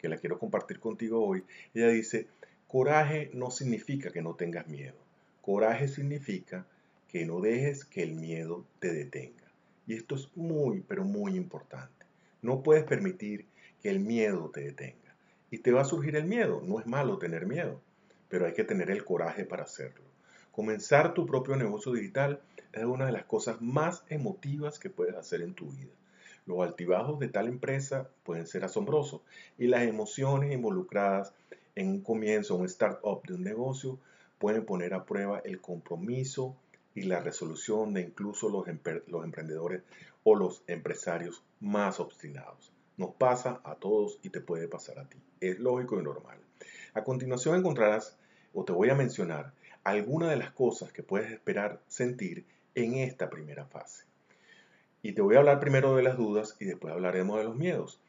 que 0.00 0.08
la 0.08 0.16
quiero 0.16 0.38
compartir 0.38 0.80
contigo 0.80 1.24
hoy. 1.24 1.44
Ella 1.74 1.88
dice, 1.88 2.26
coraje 2.66 3.30
no 3.34 3.50
significa 3.50 4.10
que 4.10 4.22
no 4.22 4.34
tengas 4.34 4.66
miedo. 4.66 4.96
Coraje 5.42 5.88
significa 5.88 6.66
que 7.08 7.26
no 7.26 7.40
dejes 7.40 7.84
que 7.84 8.02
el 8.02 8.14
miedo 8.14 8.64
te 8.78 8.92
detenga. 8.92 9.50
Y 9.86 9.94
esto 9.94 10.14
es 10.14 10.28
muy, 10.36 10.80
pero 10.80 11.04
muy 11.04 11.36
importante. 11.36 12.06
No 12.42 12.62
puedes 12.62 12.84
permitir 12.84 13.46
que 13.82 13.90
el 13.90 14.00
miedo 14.00 14.50
te 14.50 14.62
detenga. 14.62 15.14
Y 15.50 15.58
te 15.58 15.72
va 15.72 15.82
a 15.82 15.84
surgir 15.84 16.16
el 16.16 16.24
miedo. 16.24 16.62
No 16.64 16.80
es 16.80 16.86
malo 16.86 17.18
tener 17.18 17.46
miedo, 17.46 17.80
pero 18.28 18.46
hay 18.46 18.54
que 18.54 18.64
tener 18.64 18.90
el 18.90 19.04
coraje 19.04 19.44
para 19.44 19.64
hacerlo. 19.64 20.04
Comenzar 20.52 21.14
tu 21.14 21.26
propio 21.26 21.56
negocio 21.56 21.92
digital 21.92 22.40
es 22.72 22.84
una 22.84 23.06
de 23.06 23.12
las 23.12 23.24
cosas 23.24 23.60
más 23.60 24.04
emotivas 24.08 24.78
que 24.78 24.90
puedes 24.90 25.16
hacer 25.16 25.42
en 25.42 25.54
tu 25.54 25.70
vida. 25.70 25.92
Los 26.46 26.60
altibajos 26.60 27.18
de 27.18 27.28
tal 27.28 27.48
empresa 27.48 28.08
pueden 28.24 28.46
ser 28.46 28.64
asombrosos 28.64 29.20
y 29.58 29.66
las 29.66 29.82
emociones 29.82 30.52
involucradas 30.52 31.32
en 31.74 31.88
un 31.88 32.00
comienzo, 32.00 32.56
un 32.56 32.68
start-up 32.68 33.22
de 33.26 33.34
un 33.34 33.44
negocio, 33.44 33.98
pueden 34.38 34.64
poner 34.64 34.94
a 34.94 35.04
prueba 35.04 35.40
el 35.44 35.60
compromiso 35.60 36.56
y 36.94 37.02
la 37.02 37.20
resolución 37.20 37.94
de 37.94 38.02
incluso 38.02 38.48
los, 38.48 38.66
los 39.06 39.24
emprendedores 39.24 39.82
o 40.24 40.34
los 40.34 40.62
empresarios 40.66 41.42
más 41.60 42.00
obstinados. 42.00 42.72
Nos 42.96 43.14
pasa 43.14 43.60
a 43.64 43.76
todos 43.76 44.18
y 44.22 44.30
te 44.30 44.40
puede 44.40 44.68
pasar 44.68 44.98
a 44.98 45.08
ti. 45.08 45.18
Es 45.40 45.58
lógico 45.58 45.98
y 45.98 46.02
normal. 46.02 46.38
A 46.94 47.04
continuación 47.04 47.56
encontrarás 47.56 48.18
o 48.52 48.64
te 48.64 48.72
voy 48.72 48.90
a 48.90 48.94
mencionar 48.94 49.52
algunas 49.84 50.30
de 50.30 50.36
las 50.36 50.50
cosas 50.50 50.92
que 50.92 51.02
puedes 51.02 51.30
esperar 51.30 51.80
sentir 51.86 52.44
en 52.74 52.94
esta 52.94 53.30
primera 53.30 53.64
fase. 53.64 54.09
Y 55.02 55.12
te 55.12 55.22
voy 55.22 55.36
a 55.36 55.38
hablar 55.38 55.60
primero 55.60 55.96
de 55.96 56.02
las 56.02 56.16
dudas 56.16 56.56
y 56.60 56.66
después 56.66 56.92
hablaremos 56.92 57.38
de 57.38 57.44
los 57.44 57.56
miedos. 57.56 58.00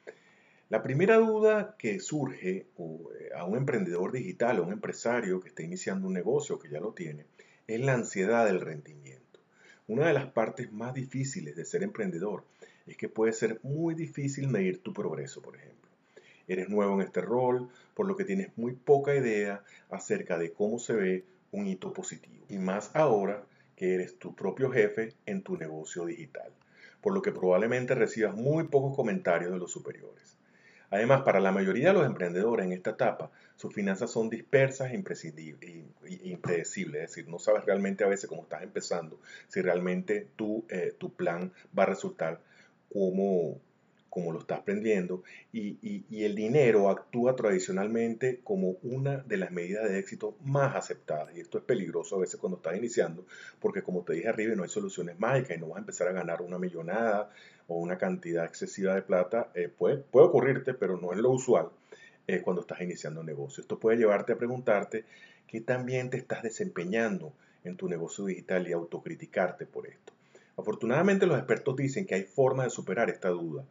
La 0.70 0.84
primera 0.84 1.18
duda 1.18 1.76
que 1.78 2.00
surge 2.00 2.66
eh, 2.78 3.30
a 3.36 3.46
un 3.46 3.58
emprendedor 3.58 4.12
digital 4.12 4.60
o 4.60 4.64
un 4.64 4.74
empresario 4.74 5.40
que 5.40 5.50
está 5.50 5.64
iniciando 5.64 6.08
un 6.08 6.14
negocio 6.14 6.60
que 6.60 6.70
ya 6.70 6.80
lo 6.80 6.94
tiene 6.94 7.26
es 7.68 7.80
la 7.82 7.94
ansiedad 7.94 8.46
del 8.46 8.62
rendimiento. 8.62 9.40
Una 9.88 10.08
de 10.08 10.14
las 10.14 10.28
partes 10.28 10.72
más 10.72 10.94
difíciles 10.94 11.56
de 11.56 11.66
ser 11.66 11.84
emprendedor 11.84 12.44
es 12.88 12.98
que 12.98 13.10
puede 13.10 13.34
ser 13.34 13.60
muy 13.64 13.96
difícil 13.96 14.48
medir 14.48 14.82
tu 14.82 14.94
progreso, 14.94 15.42
por 15.42 15.56
ejemplo. 15.56 15.90
Eres 16.48 16.70
nuevo 16.70 16.96
en 16.96 17.08
este 17.08 17.22
rol, 17.22 17.70
por 17.94 18.06
lo 18.06 18.16
que 18.16 18.26
tienes 18.26 18.58
muy 18.58 18.74
poca 18.74 19.16
idea 19.16 19.64
acerca 19.90 20.38
de 20.38 20.52
cómo 20.52 20.80
se 20.80 20.94
ve 20.94 21.26
un 21.52 21.68
hito 21.68 21.94
positivo. 21.94 22.46
Y 22.50 22.58
más 22.58 22.92
ahora 22.94 23.46
que 23.82 23.96
eres 23.96 24.20
tu 24.20 24.36
propio 24.36 24.70
jefe 24.70 25.16
en 25.26 25.42
tu 25.42 25.58
negocio 25.58 26.06
digital, 26.06 26.52
por 27.02 27.16
lo 27.16 27.24
que 27.24 27.32
probablemente 27.32 27.96
recibas 27.96 28.36
muy 28.36 28.66
pocos 28.66 28.96
comentarios 28.96 29.52
de 29.52 29.58
los 29.58 29.72
superiores. 29.72 30.38
Además, 30.92 31.24
para 31.24 31.40
la 31.40 31.52
mayoría 31.52 31.88
de 31.88 31.94
los 31.96 32.06
emprendedores 32.06 32.68
en 32.68 32.74
esta 32.74 32.92
etapa, 32.92 33.32
sus 33.56 33.74
finanzas 33.74 34.12
son 34.12 34.30
dispersas 34.30 34.92
e 34.92 34.96
impredecibles, 36.26 37.02
es 37.02 37.10
decir, 37.10 37.28
no 37.28 37.40
sabes 37.40 37.66
realmente 37.66 38.04
a 38.04 38.08
veces 38.08 38.30
cómo 38.30 38.44
estás 38.44 38.62
empezando, 38.62 39.20
si 39.48 39.64
realmente 39.64 40.28
tu, 40.36 40.64
eh, 40.70 40.94
tu 41.00 41.16
plan 41.16 41.52
va 41.76 41.82
a 41.82 41.88
resultar 41.88 42.40
como, 42.94 43.60
como 44.12 44.34
lo 44.34 44.40
estás 44.40 44.60
aprendiendo, 44.60 45.24
y, 45.54 46.04
el 46.26 46.36
dinero 46.36 46.90
actúa 46.90 47.34
tradicionalmente 47.34 48.42
como 48.44 48.76
una 48.84 49.20
de 49.20 49.38
las 49.38 49.52
medidas 49.52 49.90
de 49.90 50.00
éxito 50.00 50.36
más 50.44 50.76
aceptadas. 50.76 51.34
Y 51.36 51.40
esto 51.40 51.58
es 51.58 51.64
peligroso 51.64 52.18
a 52.18 52.20
veces 52.20 52.38
cuando 52.38 52.58
estás 52.58 52.76
iniciando, 52.76 53.26
porque 53.62 53.82
como 53.82 54.04
te 54.04 54.14
dije 54.14 54.28
arriba, 54.28 54.54
no 54.54 54.64
hay 54.64 54.70
soluciones 54.70 55.18
mágicas 55.18 55.58
y 55.58 55.62
no 55.62 55.70
vas 55.70 55.78
a 55.78 55.80
empezar 55.80 56.10
a 56.10 56.12
ganar 56.12 56.42
una 56.42 56.60
millonada 56.60 57.30
o 57.68 57.80
una 57.80 57.98
cantidad 57.98 58.44
excesiva 58.44 58.94
de 58.96 59.02
plata. 59.02 59.50
Eh, 59.56 59.70
puede, 59.70 60.04
ocurrirte, 60.12 60.74
pero 60.74 60.98
no 60.98 61.14
es 61.14 61.18
lo 61.18 61.32
usual 61.32 61.70
eh, 62.28 62.42
cuando 62.42 62.64
estás 62.64 62.82
iniciando 62.82 63.22
un 63.22 63.28
negocio. 63.28 63.62
Esto 63.62 63.80
puede 63.80 63.98
llevarte 63.98 64.34
a 64.34 64.38
preguntarte 64.38 65.06
qué 65.48 65.62
también 65.62 66.10
te 66.10 66.18
estás 66.18 66.44
desempeñando 66.44 67.32
en 67.64 67.78
tu 67.78 67.88
negocio 67.88 68.26
digital 68.26 68.68
y 68.68 68.74
autocriticarte 68.74 69.66
por 69.66 69.88
esto. 69.88 70.12
Afortunadamente 70.58 71.26
los 71.26 71.38
expertos 71.38 71.78
dicen 71.78 72.06
que 72.06 72.16
hay 72.16 72.24
formas 72.24 72.66
de 72.66 72.72
superar 72.72 73.10
esta 73.10 73.30
duda. 73.30 73.64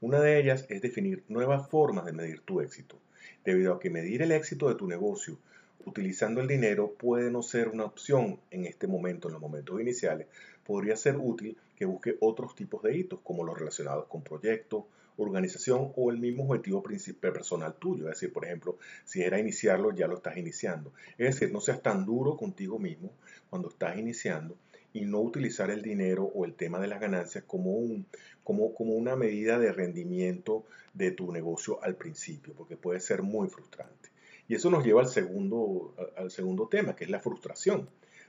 Una 0.00 0.20
de 0.20 0.38
ellas 0.38 0.64
es 0.68 0.80
definir 0.80 1.24
nuevas 1.28 1.68
formas 1.68 2.04
de 2.04 2.12
medir 2.12 2.40
tu 2.42 2.60
éxito, 2.60 2.96
debido 3.44 3.74
a 3.74 3.80
que 3.80 3.90
medir 3.90 4.22
el 4.22 4.32
éxito 4.32 4.68
de 4.68 4.76
tu 4.76 4.86
negocio 4.86 5.38
utilizando 5.84 6.40
el 6.40 6.48
dinero 6.48 6.94
puede 6.98 7.30
no 7.30 7.42
ser 7.42 7.68
una 7.68 7.84
opción 7.84 8.38
en 8.50 8.66
este 8.66 8.86
momento, 8.86 9.28
en 9.28 9.32
los 9.32 9.42
momentos 9.42 9.80
iniciales, 9.80 10.26
podría 10.64 10.96
ser 10.96 11.16
útil 11.16 11.56
que 11.76 11.86
busque 11.86 12.16
otros 12.20 12.54
tipos 12.54 12.82
de 12.82 12.96
hitos, 12.96 13.20
como 13.24 13.44
los 13.44 13.58
relacionados 13.58 14.06
con 14.06 14.22
proyectos, 14.22 14.84
organización 15.16 15.92
o 15.96 16.10
el 16.10 16.18
mismo 16.18 16.44
objetivo 16.44 16.82
principal 16.82 17.32
personal 17.32 17.74
tuyo. 17.74 18.04
Es 18.04 18.20
decir, 18.20 18.32
por 18.32 18.44
ejemplo, 18.44 18.78
si 19.04 19.22
era 19.22 19.40
iniciarlo, 19.40 19.92
ya 19.92 20.06
lo 20.06 20.16
estás 20.16 20.36
iniciando. 20.36 20.92
Es 21.16 21.34
decir, 21.34 21.52
no 21.52 21.60
seas 21.60 21.82
tan 21.82 22.04
duro 22.04 22.36
contigo 22.36 22.78
mismo 22.78 23.10
cuando 23.50 23.68
estás 23.68 23.98
iniciando 23.98 24.56
y 24.92 25.04
no 25.04 25.20
utilizar 25.20 25.70
el 25.70 25.82
dinero 25.82 26.24
o 26.24 26.44
el 26.44 26.54
tema 26.54 26.80
de 26.80 26.88
las 26.88 27.00
ganancias 27.00 27.44
como, 27.44 27.72
un, 27.72 28.06
como, 28.42 28.74
como 28.74 28.94
una 28.94 29.16
medida 29.16 29.58
de 29.58 29.72
rendimiento 29.72 30.64
de 30.94 31.10
tu 31.10 31.32
negocio 31.32 31.82
al 31.82 31.94
principio, 31.96 32.54
porque 32.54 32.76
puede 32.76 33.00
ser 33.00 33.22
muy 33.22 33.48
frustrante. 33.48 34.08
Y 34.48 34.54
eso 34.54 34.70
nos 34.70 34.84
lleva 34.84 35.02
al 35.02 35.08
segundo, 35.08 35.94
al 36.16 36.30
segundo 36.30 36.68
tema, 36.68 36.96
que 36.96 37.04
es 37.04 37.10
la 37.10 37.20
frustración. 37.20 37.88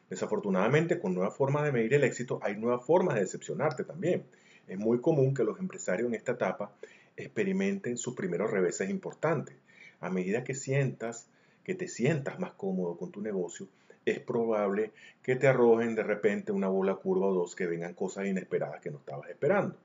Desafortunadamente, 0.10 1.00
con 1.00 1.14
nuevas 1.14 1.36
formas 1.36 1.64
de 1.64 1.72
medir 1.72 1.94
el 1.94 2.04
éxito, 2.04 2.40
hay 2.42 2.58
nuevas 2.58 2.86
formas 2.86 3.16
de 3.16 3.22
decepcionarte 3.22 3.84
también. 3.84 4.26
Es 4.68 4.78
muy 4.78 5.00
común 5.00 5.34
que 5.34 5.44
los 5.44 5.60
empresarios 5.60 6.10
en 6.10 6.16
esta 6.16 6.34
etapa 6.34 6.74
experimenten 7.16 7.98
sus 7.98 8.16
primeros 8.16 8.52
reveses 8.52 8.90
importantes. 8.90 9.56
A 10.02 10.10
medida 10.10 10.44
que 10.44 10.56
sientas, 10.56 11.28
que 11.64 11.76
te 11.76 11.88
sientas 11.88 12.40
más 12.40 12.52
cómodo 12.52 12.98
con 12.98 13.12
tu 13.12 13.22
negocio, 13.22 13.68
es 14.12 14.20
probable 14.20 14.92
que 15.22 15.36
te 15.36 15.48
arrojen 15.48 15.96
de 15.96 16.04
repente 16.04 16.52
una 16.52 16.68
bola 16.68 16.96
curva 16.96 17.28
o 17.28 17.34
dos 17.34 17.56
que 17.56 17.68
vengan 17.68 17.94
cosas 17.94 18.26
inesperadas 18.26 18.82
que 18.82 18.92
no 18.92 19.00
estabas 19.00 19.30
esperando. 19.30 19.76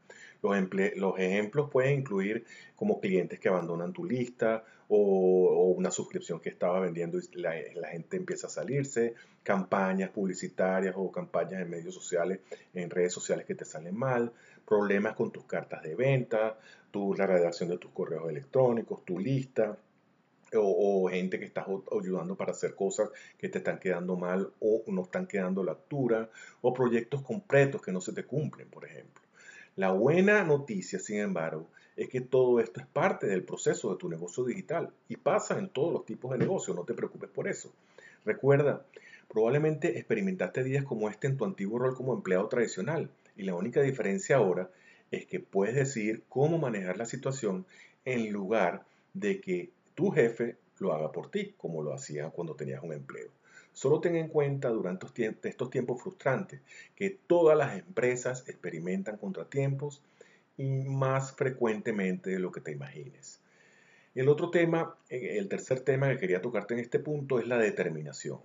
Los, 0.43 0.57
los 0.97 1.19
ejemplos 1.19 1.71
pueden 1.71 2.01
incluir 2.01 2.45
como 2.77 3.01
clientes 3.01 3.41
que 3.41 3.49
abandonan 3.49 3.93
tu 3.93 4.05
lista 4.05 4.65
o, 4.89 5.75
una 5.77 5.91
suscripción 5.91 6.41
que 6.41 6.51
estaba 6.51 6.81
vendiendo 6.81 7.19
y 7.19 7.39
la, 7.39 7.55
la, 7.75 7.89
gente 7.89 8.17
empieza 8.17 8.47
a 8.47 8.51
salirse, 8.51 9.15
campañas 9.43 10.11
publicitarias 10.11 10.95
o 10.97 11.11
campañas 11.11 11.63
en 11.63 11.71
medios 11.71 11.95
sociales, 11.95 12.41
en 12.75 12.91
redes 12.91 13.13
sociales 13.13 13.47
que 13.47 13.55
te 13.55 13.65
salen 13.65 13.97
mal, 13.97 14.33
problemas 14.67 15.15
con 15.15 15.31
tus 15.31 15.45
cartas 15.45 15.83
de 15.83 15.95
venta, 15.95 16.59
tu, 16.91 17.15
la 17.15 17.27
redacción 17.27 17.71
de 17.71 17.79
tus 17.79 17.91
correos 17.93 18.29
electrónicos, 18.29 19.05
tu 19.05 19.19
lista, 19.19 19.77
o, 20.61 21.09
gente 21.09 21.39
que 21.39 21.45
estás 21.45 21.67
ayudando 21.91 22.37
para 22.37 22.53
hacer 22.53 22.75
cosas 22.75 23.11
que 23.39 23.49
te 23.49 23.59
están 23.59 23.79
quedando 23.79 24.17
mal 24.17 24.53
o 24.61 24.83
no 24.89 25.03
están 25.03 25.27
quedando 25.27 25.63
la 25.63 25.73
altura, 25.73 26.31
o 26.63 26.73
proyectos 26.73 27.23
completos 27.23 27.83
que 27.83 27.93
no 27.93 28.01
se 28.01 28.13
te 28.13 28.25
cumplen, 28.25 28.69
por 28.69 28.85
ejemplo. 28.85 29.23
La 29.77 29.91
buena 29.91 30.45
noticia, 30.45 30.99
sin 30.99 31.19
embargo, 31.19 31.67
es 31.97 32.09
que 32.09 32.21
todo 32.21 32.61
esto 32.61 32.81
es 32.81 32.87
parte 32.87 33.27
del 33.27 33.45
proceso 33.45 33.91
de 33.91 33.99
tu 33.99 34.09
negocio 34.09 34.45
digital 34.45 34.91
y 35.09 35.17
pasa 35.17 35.59
en 35.59 35.69
todos 35.69 35.93
los 35.93 36.05
tipos 36.05 36.33
de 36.33 36.39
negocios, 36.39 36.77
no 36.77 36.85
te 36.85 36.95
preocupes 36.95 37.31
por 37.31 37.49
eso. 37.49 37.73
Recuerda, 38.25 38.85
probablemente 39.29 39.99
experimentaste 39.99 40.65
días 40.65 40.85
como 40.85 41.09
este 41.09 41.27
en 41.27 41.37
tu 41.37 41.45
antiguo 41.45 41.79
rol 41.79 41.97
como 41.97 42.15
empleado 42.15 42.49
tradicional 42.49 43.11
y 43.37 43.45
la 43.45 43.55
única 43.55 43.83
diferencia 43.83 44.37
ahora 44.37 44.71
es 45.11 45.27
que 45.27 45.41
puedes 45.41 45.75
decidir 45.75 46.23
cómo 46.29 46.59
manejar 46.59 46.97
la 46.97 47.07
situación 47.07 47.67
en 48.05 48.33
lugar 48.33 48.85
de 49.13 49.41
que 49.41 49.71
tu 49.95 50.11
jefe 50.11 50.57
lo 50.79 50.93
haga 50.93 51.13
por 51.13 51.31
ti, 51.31 51.55
como 51.57 51.83
lo 51.83 51.93
hacía 51.93 52.31
cuando 52.31 52.55
tenías 52.55 52.83
un 52.83 52.93
empleo. 52.93 53.31
Solo 53.73 54.01
ten 54.01 54.17
en 54.17 54.29
cuenta 54.29 54.69
durante 54.69 55.07
estos 55.43 55.71
tiempos 55.71 56.01
frustrantes 56.01 56.61
que 56.95 57.11
todas 57.11 57.59
las 57.59 57.77
empresas 57.77 58.49
experimentan 58.49 59.17
contratiempos 59.17 60.03
y 60.57 60.65
más 60.65 61.33
frecuentemente 61.33 62.31
de 62.31 62.39
lo 62.39 62.53
que 62.53 62.61
te 62.61 62.73
imagines. 62.73 63.41
El 64.15 64.29
otro 64.29 64.51
tema, 64.51 64.97
eh, 65.09 65.39
el 65.39 65.49
tercer 65.49 65.81
tema 65.81 66.09
que 66.09 66.19
quería 66.19 66.41
tocarte 66.41 66.75
en 66.75 66.81
este 66.81 67.01
punto 67.01 67.41
es 67.41 67.49
la 67.49 67.59
determinación. 67.59 68.39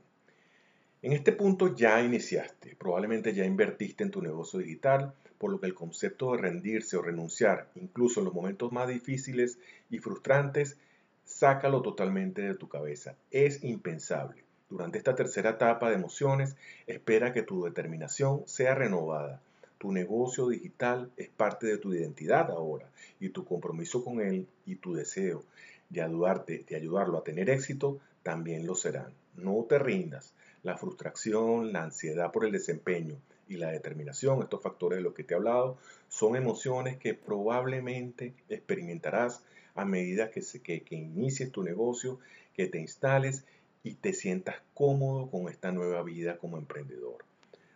En 1.03 1.13
este 1.13 1.31
punto 1.31 1.75
ya 1.75 2.01
iniciaste, 2.01 2.75
probablemente 2.75 3.33
ya 3.33 3.45
invertiste 3.45 4.03
en 4.03 4.11
tu 4.11 4.21
negocio 4.21 4.59
digital, 4.59 5.13
por 5.37 5.51
lo 5.51 5.59
que 5.59 5.67
el 5.67 5.75
concepto 5.75 6.31
de 6.31 6.41
rendirse 6.41 6.97
o 6.97 7.01
renunciar, 7.01 7.69
incluso 7.75 8.19
en 8.19 8.25
los 8.25 8.33
momentos 8.33 8.71
más 8.71 8.87
difíciles 8.87 9.59
y 9.91 9.99
frustrantes, 9.99 10.77
sácalo 11.39 11.81
totalmente 11.81 12.41
de 12.41 12.53
tu 12.53 12.67
cabeza. 12.67 13.15
Es 13.31 13.63
impensable. 13.63 14.43
Durante 14.69 14.97
esta 14.97 15.15
tercera 15.15 15.51
etapa 15.51 15.87
de 15.87 15.95
emociones, 15.95 16.57
espera 16.85 17.31
que 17.31 17.43
tu 17.43 17.63
determinación 17.63 18.43
sea 18.45 18.75
renovada. 18.75 19.41
Tu 19.77 19.93
negocio 19.93 20.49
digital 20.49 21.09
es 21.15 21.29
parte 21.29 21.67
de 21.67 21.77
tu 21.77 21.93
identidad 21.93 22.51
ahora 22.51 22.89
y 23.21 23.29
tu 23.29 23.45
compromiso 23.45 24.03
con 24.03 24.19
él 24.19 24.47
y 24.65 24.75
tu 24.75 24.93
deseo 24.93 25.45
de 25.89 26.01
ayudarte, 26.01 26.65
de 26.67 26.75
ayudarlo 26.75 27.17
a 27.17 27.23
tener 27.23 27.49
éxito 27.49 27.99
también 28.21 28.67
lo 28.67 28.75
serán. 28.75 29.13
No 29.37 29.63
te 29.63 29.79
rindas. 29.79 30.33
La 30.61 30.75
frustración, 30.75 31.71
la 31.71 31.83
ansiedad 31.83 32.33
por 32.33 32.43
el 32.43 32.51
desempeño 32.51 33.15
y 33.47 33.55
la 33.55 33.71
determinación, 33.71 34.41
estos 34.41 34.61
factores 34.61 34.97
de 34.97 35.03
los 35.03 35.13
que 35.13 35.23
te 35.23 35.35
he 35.35 35.37
hablado, 35.37 35.77
son 36.09 36.35
emociones 36.35 36.97
que 36.97 37.13
probablemente 37.13 38.33
experimentarás 38.49 39.41
a 39.75 39.85
medida 39.85 40.31
que, 40.31 40.41
se, 40.41 40.61
que, 40.61 40.83
inicies 40.89 41.51
tu 41.51 41.63
negocio, 41.63 42.19
que 42.53 42.67
te 42.67 42.79
instales 42.79 43.45
y 43.83 43.95
te 43.95 44.13
sientas 44.13 44.57
cómodo 44.73 45.29
con 45.29 45.49
esta 45.49 45.71
nueva 45.71 46.03
vida 46.03 46.37
como 46.37 46.57
emprendedor. 46.57 47.23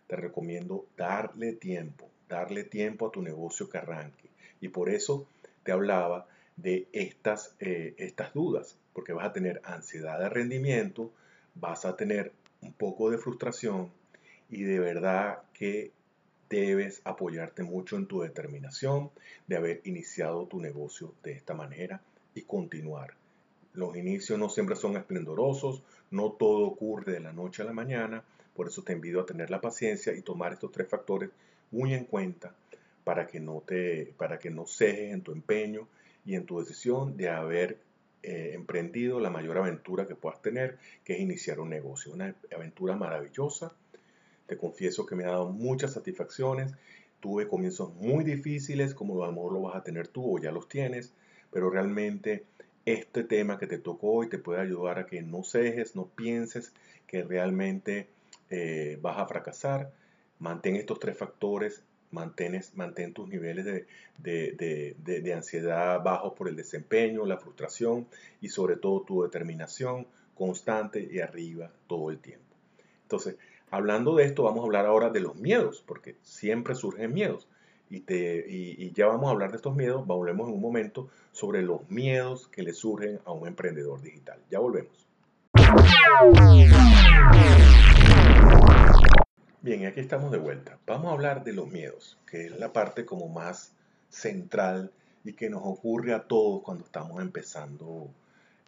Te 0.06 0.16
recomiendo 0.16 0.86
darle 0.96 1.52
tiempo, 1.52 2.08
darle 2.28 2.64
tiempo 2.64 3.06
a 3.06 3.12
tu 3.12 3.22
negocio 3.22 3.68
que 3.68 3.78
arranque. 3.78 4.28
Y 4.60 4.68
por 4.68 4.90
eso 4.90 5.26
te 5.62 5.72
hablaba 5.72 6.26
de 6.56 6.86
estas, 6.92 7.54
eh, 7.60 7.94
estas 7.98 8.34
dudas, 8.34 8.76
porque 8.92 9.12
vas 9.12 9.26
a 9.26 9.32
tener 9.32 9.60
ansiedad 9.64 10.18
de 10.18 10.28
rendimiento, 10.28 11.10
vas 11.54 11.84
a 11.84 11.96
tener 11.96 12.32
un 12.60 12.72
poco 12.72 13.10
de 13.10 13.18
frustración 13.18 13.90
y 14.48 14.62
de 14.62 14.78
verdad 14.78 15.38
que 15.52 15.90
debes 16.60 17.00
apoyarte 17.04 17.62
mucho 17.62 17.96
en 17.96 18.06
tu 18.06 18.22
determinación 18.22 19.10
de 19.46 19.56
haber 19.56 19.80
iniciado 19.84 20.46
tu 20.46 20.60
negocio 20.60 21.12
de 21.22 21.32
esta 21.32 21.54
manera 21.54 22.00
y 22.34 22.42
continuar. 22.42 23.14
Los 23.72 23.96
inicios 23.96 24.38
no 24.38 24.48
siempre 24.48 24.76
son 24.76 24.96
esplendorosos, 24.96 25.82
no 26.10 26.32
todo 26.32 26.66
ocurre 26.66 27.12
de 27.12 27.20
la 27.20 27.32
noche 27.32 27.62
a 27.62 27.66
la 27.66 27.72
mañana, 27.72 28.22
por 28.54 28.68
eso 28.68 28.82
te 28.82 28.92
invito 28.92 29.20
a 29.20 29.26
tener 29.26 29.50
la 29.50 29.60
paciencia 29.60 30.14
y 30.14 30.22
tomar 30.22 30.52
estos 30.52 30.70
tres 30.70 30.88
factores 30.88 31.30
muy 31.72 31.92
en 31.92 32.04
cuenta 32.04 32.54
para 33.02 33.26
que 33.26 33.40
no 33.40 33.62
te 33.66 34.14
para 34.16 34.38
que 34.38 34.50
no 34.50 34.66
cejes 34.66 35.12
en 35.12 35.22
tu 35.22 35.32
empeño 35.32 35.88
y 36.24 36.36
en 36.36 36.46
tu 36.46 36.60
decisión 36.60 37.16
de 37.16 37.28
haber 37.28 37.78
eh, 38.22 38.52
emprendido 38.54 39.18
la 39.20 39.28
mayor 39.28 39.58
aventura 39.58 40.06
que 40.06 40.14
puedas 40.14 40.40
tener, 40.40 40.78
que 41.04 41.14
es 41.14 41.20
iniciar 41.20 41.60
un 41.60 41.68
negocio, 41.68 42.12
una 42.12 42.34
aventura 42.54 42.96
maravillosa 42.96 43.74
te 44.46 44.56
confieso 44.56 45.06
que 45.06 45.14
me 45.14 45.24
ha 45.24 45.28
dado 45.28 45.50
muchas 45.50 45.92
satisfacciones. 45.92 46.72
Tuve 47.20 47.48
comienzos 47.48 47.94
muy 47.94 48.24
difíciles, 48.24 48.94
como 48.94 49.22
a 49.22 49.26
lo 49.26 49.32
mejor 49.32 49.52
lo 49.52 49.62
vas 49.62 49.76
a 49.76 49.82
tener 49.82 50.08
tú 50.08 50.36
o 50.36 50.40
ya 50.40 50.52
los 50.52 50.68
tienes, 50.68 51.12
pero 51.50 51.70
realmente 51.70 52.44
este 52.84 53.24
tema 53.24 53.58
que 53.58 53.66
te 53.66 53.78
tocó 53.78 54.12
hoy 54.12 54.28
te 54.28 54.38
puede 54.38 54.60
ayudar 54.60 54.98
a 54.98 55.06
que 55.06 55.22
no 55.22 55.42
cejes, 55.42 55.96
no 55.96 56.06
pienses 56.06 56.72
que 57.06 57.22
realmente 57.22 58.08
eh, 58.50 58.98
vas 59.00 59.18
a 59.18 59.26
fracasar. 59.26 59.90
Mantén 60.38 60.76
estos 60.76 60.98
tres 60.98 61.16
factores, 61.16 61.82
mantén, 62.10 62.60
mantén 62.74 63.14
tus 63.14 63.28
niveles 63.28 63.64
de, 63.64 63.86
de, 64.18 64.94
de, 64.98 65.20
de 65.20 65.32
ansiedad 65.32 66.02
bajos 66.02 66.34
por 66.34 66.48
el 66.48 66.56
desempeño, 66.56 67.24
la 67.24 67.38
frustración 67.38 68.06
y 68.42 68.48
sobre 68.48 68.76
todo 68.76 69.00
tu 69.00 69.22
determinación 69.22 70.06
constante 70.34 71.08
y 71.10 71.20
arriba 71.20 71.72
todo 71.86 72.10
el 72.10 72.18
tiempo. 72.18 72.44
Entonces, 73.02 73.36
Hablando 73.74 74.14
de 74.14 74.22
esto, 74.22 74.44
vamos 74.44 74.62
a 74.62 74.66
hablar 74.66 74.86
ahora 74.86 75.10
de 75.10 75.18
los 75.18 75.34
miedos, 75.34 75.82
porque 75.84 76.14
siempre 76.22 76.76
surgen 76.76 77.12
miedos. 77.12 77.48
Y, 77.90 78.02
te, 78.02 78.46
y, 78.48 78.92
ya 78.92 79.08
vamos 79.08 79.26
a 79.26 79.32
hablar 79.32 79.50
de 79.50 79.56
estos 79.56 79.74
miedos, 79.74 80.06
volvemos 80.06 80.46
en 80.48 80.54
un 80.54 80.60
momento 80.60 81.08
sobre 81.32 81.60
los 81.60 81.90
miedos 81.90 82.46
que 82.46 82.62
le 82.62 82.72
surgen 82.72 83.18
a 83.24 83.32
un 83.32 83.48
emprendedor 83.48 84.00
digital. 84.00 84.38
Ya 84.48 84.60
volvemos. 84.60 85.08
Bien, 89.60 89.86
aquí 89.86 89.98
estamos 89.98 90.30
de 90.30 90.38
vuelta. 90.38 90.78
Vamos 90.86 91.08
a 91.08 91.14
hablar 91.14 91.42
de 91.42 91.52
los 91.52 91.66
miedos, 91.66 92.16
que 92.30 92.46
es 92.46 92.56
la 92.56 92.72
parte 92.72 93.04
como 93.04 93.28
más 93.28 93.72
central 94.08 94.92
y 95.24 95.32
que 95.32 95.50
nos 95.50 95.62
ocurre 95.64 96.14
a 96.14 96.22
todos 96.28 96.62
cuando 96.62 96.84
estamos 96.84 97.20
empezando 97.20 98.06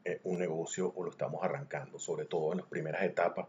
eh, 0.07 0.21
un 0.23 0.39
negocio 0.39 0.93
o 0.95 1.03
lo 1.03 1.11
estamos 1.11 1.43
arrancando, 1.43 1.99
sobre 1.99 2.27
todo 2.27 2.53
en 2.53 2.59
las 2.59 2.67
primeras 2.67 3.03
etapas, 3.03 3.47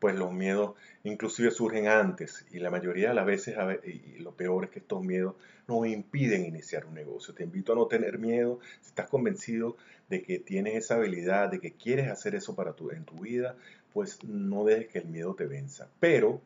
pues 0.00 0.16
los 0.16 0.32
miedos 0.32 0.74
inclusive 1.04 1.52
surgen 1.52 1.86
antes 1.86 2.44
y 2.50 2.58
la 2.58 2.68
mayoría 2.70 3.10
de 3.10 3.14
las 3.14 3.26
veces, 3.26 3.56
y 3.84 4.18
lo 4.18 4.32
peor 4.32 4.64
es 4.64 4.70
que 4.70 4.80
estos 4.80 5.04
miedos 5.04 5.36
nos 5.68 5.86
impiden 5.86 6.44
iniciar 6.44 6.84
un 6.86 6.94
negocio. 6.94 7.32
Te 7.32 7.44
invito 7.44 7.74
a 7.74 7.76
no 7.76 7.86
tener 7.86 8.18
miedo, 8.18 8.58
si 8.80 8.88
estás 8.88 9.08
convencido 9.08 9.76
de 10.08 10.22
que 10.22 10.40
tienes 10.40 10.74
esa 10.74 10.96
habilidad, 10.96 11.48
de 11.48 11.60
que 11.60 11.74
quieres 11.74 12.08
hacer 12.08 12.34
eso 12.34 12.56
para 12.56 12.72
tu, 12.72 12.90
en 12.90 13.04
tu 13.04 13.20
vida, 13.20 13.54
pues 13.92 14.24
no 14.24 14.64
dejes 14.64 14.88
que 14.88 14.98
el 14.98 15.06
miedo 15.06 15.34
te 15.34 15.46
venza. 15.46 15.88
Pero 16.00 16.40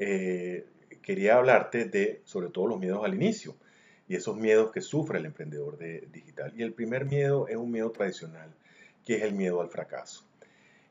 eh, 0.00 0.66
quería 1.00 1.36
hablarte 1.36 1.84
de, 1.84 2.22
sobre 2.24 2.48
todo, 2.48 2.66
los 2.66 2.80
miedos 2.80 3.04
al 3.04 3.14
inicio 3.14 3.54
y 4.08 4.16
esos 4.16 4.36
miedos 4.36 4.72
que 4.72 4.80
sufre 4.80 5.18
el 5.18 5.26
emprendedor 5.26 5.78
de, 5.78 6.08
digital. 6.12 6.52
Y 6.56 6.64
el 6.64 6.72
primer 6.72 7.04
miedo 7.04 7.46
es 7.46 7.56
un 7.56 7.70
miedo 7.70 7.90
tradicional 7.92 8.50
que 9.06 9.14
es 9.14 9.22
el 9.22 9.32
miedo 9.32 9.62
al 9.62 9.70
fracaso. 9.70 10.24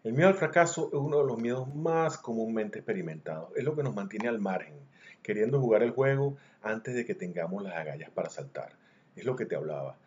El 0.04 0.14
miedo 0.14 0.30
al 0.30 0.36
fracaso 0.36 0.88
es 0.88 0.94
uno 0.94 1.20
de 1.20 1.26
los 1.26 1.38
miedos 1.38 1.74
más 1.76 2.18
comúnmente 2.18 2.80
experimentados. 2.80 3.50
Es 3.56 3.64
lo 3.66 3.76
que 3.76 3.84
nos 3.84 3.94
mantiene 3.94 4.30
al 4.30 4.40
margen, 4.40 4.74
queriendo 5.22 5.60
jugar 5.60 5.84
el 5.84 5.92
juego 5.92 6.38
antes 6.62 6.96
de 6.96 7.06
que 7.06 7.14
tengamos 7.14 7.62
las 7.62 7.76
agallas 7.76 8.10
para 8.12 8.30
saltar. 8.30 8.72
Es 9.18 9.26
lo 9.26 9.36
que 9.36 9.46
te 9.46 9.56
hablaba. 9.56 9.98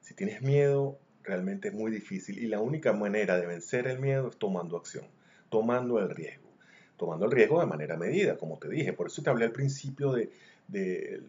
Si 0.00 0.14
tienes 0.14 0.40
miedo, 0.40 0.98
realmente 1.22 1.68
es 1.68 1.74
muy 1.74 1.90
difícil 1.90 2.38
y 2.38 2.46
la 2.46 2.60
única 2.60 2.94
manera 2.94 3.38
de 3.38 3.46
vencer 3.46 3.86
el 3.86 3.98
miedo 3.98 4.28
es 4.28 4.38
tomando 4.38 4.78
acción, 4.78 5.04
tomando 5.50 5.98
el 5.98 6.08
riesgo. 6.08 6.48
Tomando 6.96 7.26
el 7.26 7.32
riesgo 7.32 7.60
de 7.60 7.66
manera 7.66 7.96
medida, 7.98 8.38
como 8.38 8.58
te 8.58 8.68
dije. 8.68 8.94
Por 8.94 9.08
eso 9.08 9.22
te 9.22 9.28
hablé 9.28 9.44
al 9.44 9.52
principio 9.52 10.12
de, 10.12 10.30
de 10.68 11.20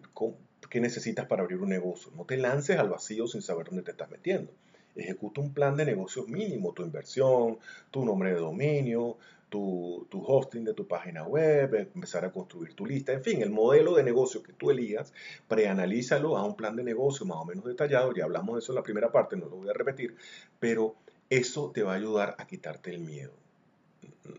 qué 0.69 0.79
necesitas 0.79 1.25
para 1.25 1.43
abrir 1.43 1.59
un 1.59 1.69
negocio. 1.69 2.11
No 2.15 2.23
te 2.23 2.37
lances 2.37 2.77
al 2.77 2.89
vacío 2.89 3.27
sin 3.27 3.41
saber 3.41 3.67
dónde 3.67 3.83
te 3.83 3.91
estás 3.91 4.09
metiendo 4.09 4.51
ejecuta 4.99 5.41
un 5.41 5.53
plan 5.53 5.75
de 5.75 5.85
negocios 5.85 6.27
mínimo, 6.27 6.73
tu 6.73 6.83
inversión, 6.83 7.59
tu 7.91 8.05
nombre 8.05 8.33
de 8.33 8.39
dominio, 8.39 9.17
tu, 9.49 10.07
hosting 10.11 10.63
de 10.63 10.73
tu 10.73 10.87
página 10.87 11.23
web, 11.23 11.73
empezar 11.93 12.23
a 12.23 12.31
construir 12.31 12.73
tu 12.73 12.85
lista, 12.85 13.13
en 13.13 13.23
fin, 13.23 13.41
el 13.41 13.49
modelo 13.49 13.95
de 13.95 14.03
negocio 14.03 14.43
que 14.43 14.53
tú 14.53 14.71
elijas, 14.71 15.13
preanalízalo 15.47 16.37
a 16.37 16.45
un 16.45 16.55
plan 16.55 16.75
de 16.75 16.83
negocio 16.83 17.25
más 17.25 17.37
o 17.37 17.45
menos 17.45 17.65
detallado, 17.65 18.13
ya 18.13 18.25
hablamos 18.25 18.55
de 18.55 18.59
eso 18.59 18.71
en 18.71 18.75
la 18.77 18.83
primera 18.83 19.11
parte, 19.11 19.35
no 19.35 19.47
lo 19.47 19.57
voy 19.57 19.69
a 19.69 19.73
repetir, 19.73 20.15
pero 20.59 20.95
eso 21.29 21.71
te 21.71 21.83
va 21.83 21.93
a 21.93 21.97
ayudar 21.97 22.35
a 22.37 22.47
quitarte 22.47 22.91
el 22.91 22.99
miedo. 22.99 23.33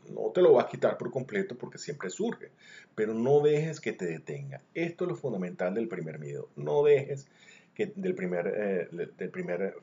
No 0.08 0.30
te 0.32 0.40
lo 0.40 0.52
vas 0.52 0.66
a 0.66 0.68
quitar 0.68 0.96
por 0.96 1.10
completo 1.10 1.56
porque 1.56 1.78
siempre 1.78 2.10
surge, 2.10 2.50
pero 2.94 3.12
no 3.12 3.40
dejes 3.40 3.80
que 3.80 3.92
te 3.92 4.06
detenga. 4.06 4.60
Esto 4.74 5.04
es 5.04 5.10
lo 5.10 5.16
fundamental 5.16 5.74
del 5.74 5.88
primer 5.88 6.20
miedo. 6.20 6.48
No 6.54 6.84
dejes 6.84 7.26
que 7.74 7.86
del 7.86 8.14
primer, 8.14 8.46
eh, 8.46 8.88
del 8.90 9.30
primer 9.30 9.74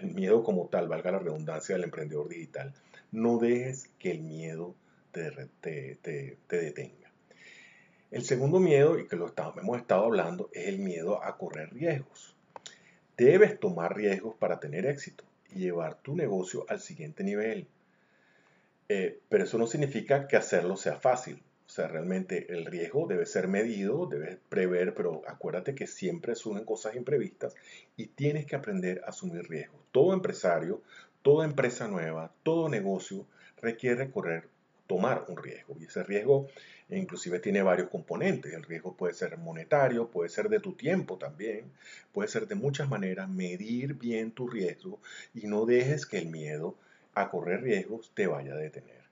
el 0.00 0.14
miedo 0.14 0.42
como 0.42 0.66
tal, 0.68 0.88
valga 0.88 1.12
la 1.12 1.18
redundancia 1.18 1.74
del 1.74 1.84
emprendedor 1.84 2.28
digital, 2.28 2.72
no 3.12 3.38
dejes 3.38 3.90
que 3.98 4.10
el 4.10 4.22
miedo 4.22 4.74
te, 5.12 5.30
te, 5.60 6.38
detenga. 6.48 7.10
El 8.10 8.24
segundo 8.24 8.60
miedo, 8.60 8.98
y 8.98 9.06
que 9.06 9.16
lo 9.16 9.32
hemos 9.56 9.78
estado 9.78 10.04
hablando, 10.04 10.50
es 10.52 10.68
el 10.68 10.78
miedo 10.78 11.22
a 11.22 11.36
correr 11.36 11.72
riesgos. 11.72 12.34
Debes 13.16 13.58
tomar 13.58 13.96
riesgos 13.96 14.34
para 14.36 14.60
tener 14.60 14.86
éxito 14.86 15.24
y 15.50 15.60
llevar 15.60 15.96
tu 15.96 16.16
negocio 16.16 16.64
al 16.68 16.80
siguiente 16.80 17.22
nivel. 17.22 17.66
Eh, 18.88 19.20
pero 19.28 19.44
eso 19.44 19.58
no 19.58 19.66
significa 19.66 20.26
que 20.26 20.36
hacerlo 20.36 20.76
sea 20.76 20.96
fácil. 20.96 21.42
Sea, 21.74 21.88
realmente 21.88 22.46
el 22.52 22.66
riesgo 22.66 23.08
debe 23.08 23.26
ser 23.26 23.48
medido, 23.48 24.06
debes 24.06 24.38
prever, 24.48 24.94
pero 24.94 25.22
acuérdate 25.26 25.74
que 25.74 25.88
siempre 25.88 26.36
surgen 26.36 26.64
cosas 26.64 26.94
imprevistas 26.94 27.56
y 27.96 28.06
tienes 28.06 28.46
que 28.46 28.54
aprender 28.54 29.02
a 29.04 29.08
asumir 29.08 29.48
riesgos. 29.48 29.80
Todo 29.90 30.14
empresario, 30.14 30.82
toda 31.22 31.44
empresa 31.44 31.88
nueva, 31.88 32.30
todo 32.44 32.68
negocio 32.68 33.26
requiere 33.60 34.08
correr, 34.12 34.46
tomar 34.86 35.24
un 35.26 35.36
riesgo. 35.36 35.74
Y 35.80 35.86
ese 35.86 36.04
riesgo 36.04 36.46
inclusive 36.90 37.40
tiene 37.40 37.60
varios 37.64 37.88
componentes. 37.88 38.52
El 38.52 38.62
riesgo 38.62 38.96
puede 38.96 39.14
ser 39.14 39.36
monetario, 39.36 40.06
puede 40.06 40.28
ser 40.28 40.48
de 40.48 40.60
tu 40.60 40.74
tiempo 40.74 41.18
también, 41.18 41.72
puede 42.12 42.28
ser 42.28 42.46
de 42.46 42.54
muchas 42.54 42.88
maneras. 42.88 43.28
Medir 43.28 43.94
bien 43.94 44.30
tu 44.30 44.46
riesgo 44.46 45.00
y 45.34 45.48
no 45.48 45.66
dejes 45.66 46.06
que 46.06 46.18
el 46.18 46.28
miedo 46.28 46.76
a 47.14 47.30
correr 47.30 47.62
riesgos 47.62 48.12
te 48.14 48.28
vaya 48.28 48.52
a 48.52 48.58
detener. 48.58 49.03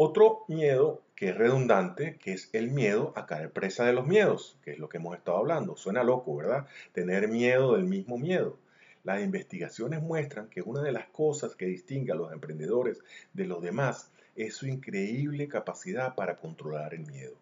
Otro 0.00 0.44
miedo 0.46 1.02
que 1.16 1.30
es 1.30 1.36
redundante, 1.36 2.18
que 2.18 2.32
es 2.32 2.50
el 2.52 2.70
miedo 2.70 3.12
a 3.16 3.26
caer 3.26 3.50
presa 3.50 3.84
de 3.84 3.92
los 3.92 4.06
miedos, 4.06 4.56
que 4.62 4.70
es 4.70 4.78
lo 4.78 4.88
que 4.88 4.98
hemos 4.98 5.16
estado 5.16 5.38
hablando. 5.38 5.74
Suena 5.74 6.04
loco, 6.04 6.36
¿verdad? 6.36 6.68
Tener 6.92 7.26
miedo 7.26 7.74
del 7.74 7.84
mismo 7.84 8.16
miedo. 8.16 8.60
Las 9.02 9.20
investigaciones 9.24 10.00
muestran 10.00 10.50
que 10.50 10.62
una 10.62 10.82
de 10.82 10.92
las 10.92 11.08
cosas 11.08 11.56
que 11.56 11.66
distingue 11.66 12.12
a 12.12 12.14
los 12.14 12.32
emprendedores 12.32 13.00
de 13.32 13.46
los 13.46 13.60
demás 13.60 14.12
es 14.36 14.54
su 14.54 14.68
increíble 14.68 15.48
capacidad 15.48 16.14
para 16.14 16.36
controlar 16.36 16.94
el 16.94 17.04
miedo. 17.04 17.34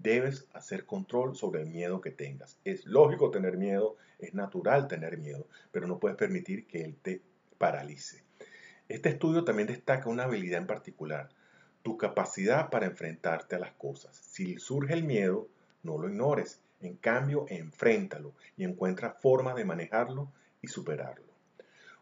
Debes 0.00 0.48
hacer 0.52 0.86
control 0.86 1.36
sobre 1.36 1.62
el 1.62 1.68
miedo 1.68 2.00
que 2.00 2.10
tengas. 2.10 2.58
Es 2.64 2.86
lógico 2.86 3.30
tener 3.30 3.56
miedo, 3.56 3.94
es 4.18 4.34
natural 4.34 4.88
tener 4.88 5.16
miedo, 5.16 5.46
pero 5.70 5.86
no 5.86 6.00
puedes 6.00 6.18
permitir 6.18 6.66
que 6.66 6.82
él 6.82 6.96
te 7.00 7.22
paralice. 7.56 8.24
Este 8.88 9.10
estudio 9.10 9.44
también 9.44 9.68
destaca 9.68 10.10
una 10.10 10.24
habilidad 10.24 10.58
en 10.58 10.66
particular, 10.66 11.28
tu 11.82 11.96
capacidad 11.96 12.70
para 12.70 12.86
enfrentarte 12.86 13.56
a 13.56 13.60
las 13.60 13.72
cosas. 13.72 14.16
Si 14.16 14.58
surge 14.58 14.94
el 14.94 15.04
miedo, 15.04 15.48
no 15.82 15.98
lo 15.98 16.08
ignores. 16.08 16.60
En 16.80 16.96
cambio, 16.96 17.46
enfréntalo 17.48 18.32
y 18.56 18.64
encuentra 18.64 19.12
formas 19.12 19.56
de 19.56 19.64
manejarlo 19.64 20.30
y 20.62 20.68
superarlo. 20.68 21.30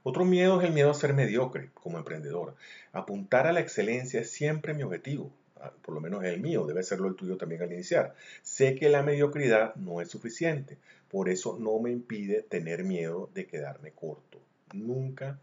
Otro 0.02 0.24
miedo 0.24 0.60
es 0.60 0.66
el 0.66 0.74
miedo 0.74 0.90
a 0.90 0.94
ser 0.94 1.12
mediocre 1.12 1.70
como 1.74 1.98
emprendedor. 1.98 2.54
Apuntar 2.92 3.46
a 3.46 3.52
la 3.52 3.60
excelencia 3.60 4.20
es 4.20 4.30
siempre 4.30 4.72
mi 4.72 4.82
objetivo, 4.82 5.30
ah, 5.60 5.72
por 5.82 5.94
lo 5.94 6.00
menos 6.00 6.24
es 6.24 6.32
el 6.32 6.40
mío, 6.40 6.64
debe 6.66 6.82
serlo 6.82 7.08
el 7.08 7.16
tuyo 7.16 7.36
también 7.36 7.62
al 7.62 7.72
iniciar. 7.72 8.14
Sé 8.42 8.74
que 8.76 8.88
la 8.88 9.02
mediocridad 9.02 9.74
no 9.74 10.00
es 10.00 10.08
suficiente, 10.08 10.78
por 11.10 11.28
eso 11.28 11.58
no 11.58 11.78
me 11.80 11.90
impide 11.90 12.42
tener 12.42 12.84
miedo 12.84 13.28
de 13.34 13.46
quedarme 13.46 13.90
corto. 13.90 14.40
Nunca 14.72 15.40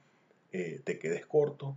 eh, 0.52 0.80
te 0.84 1.00
quedes 1.00 1.26
corto, 1.26 1.76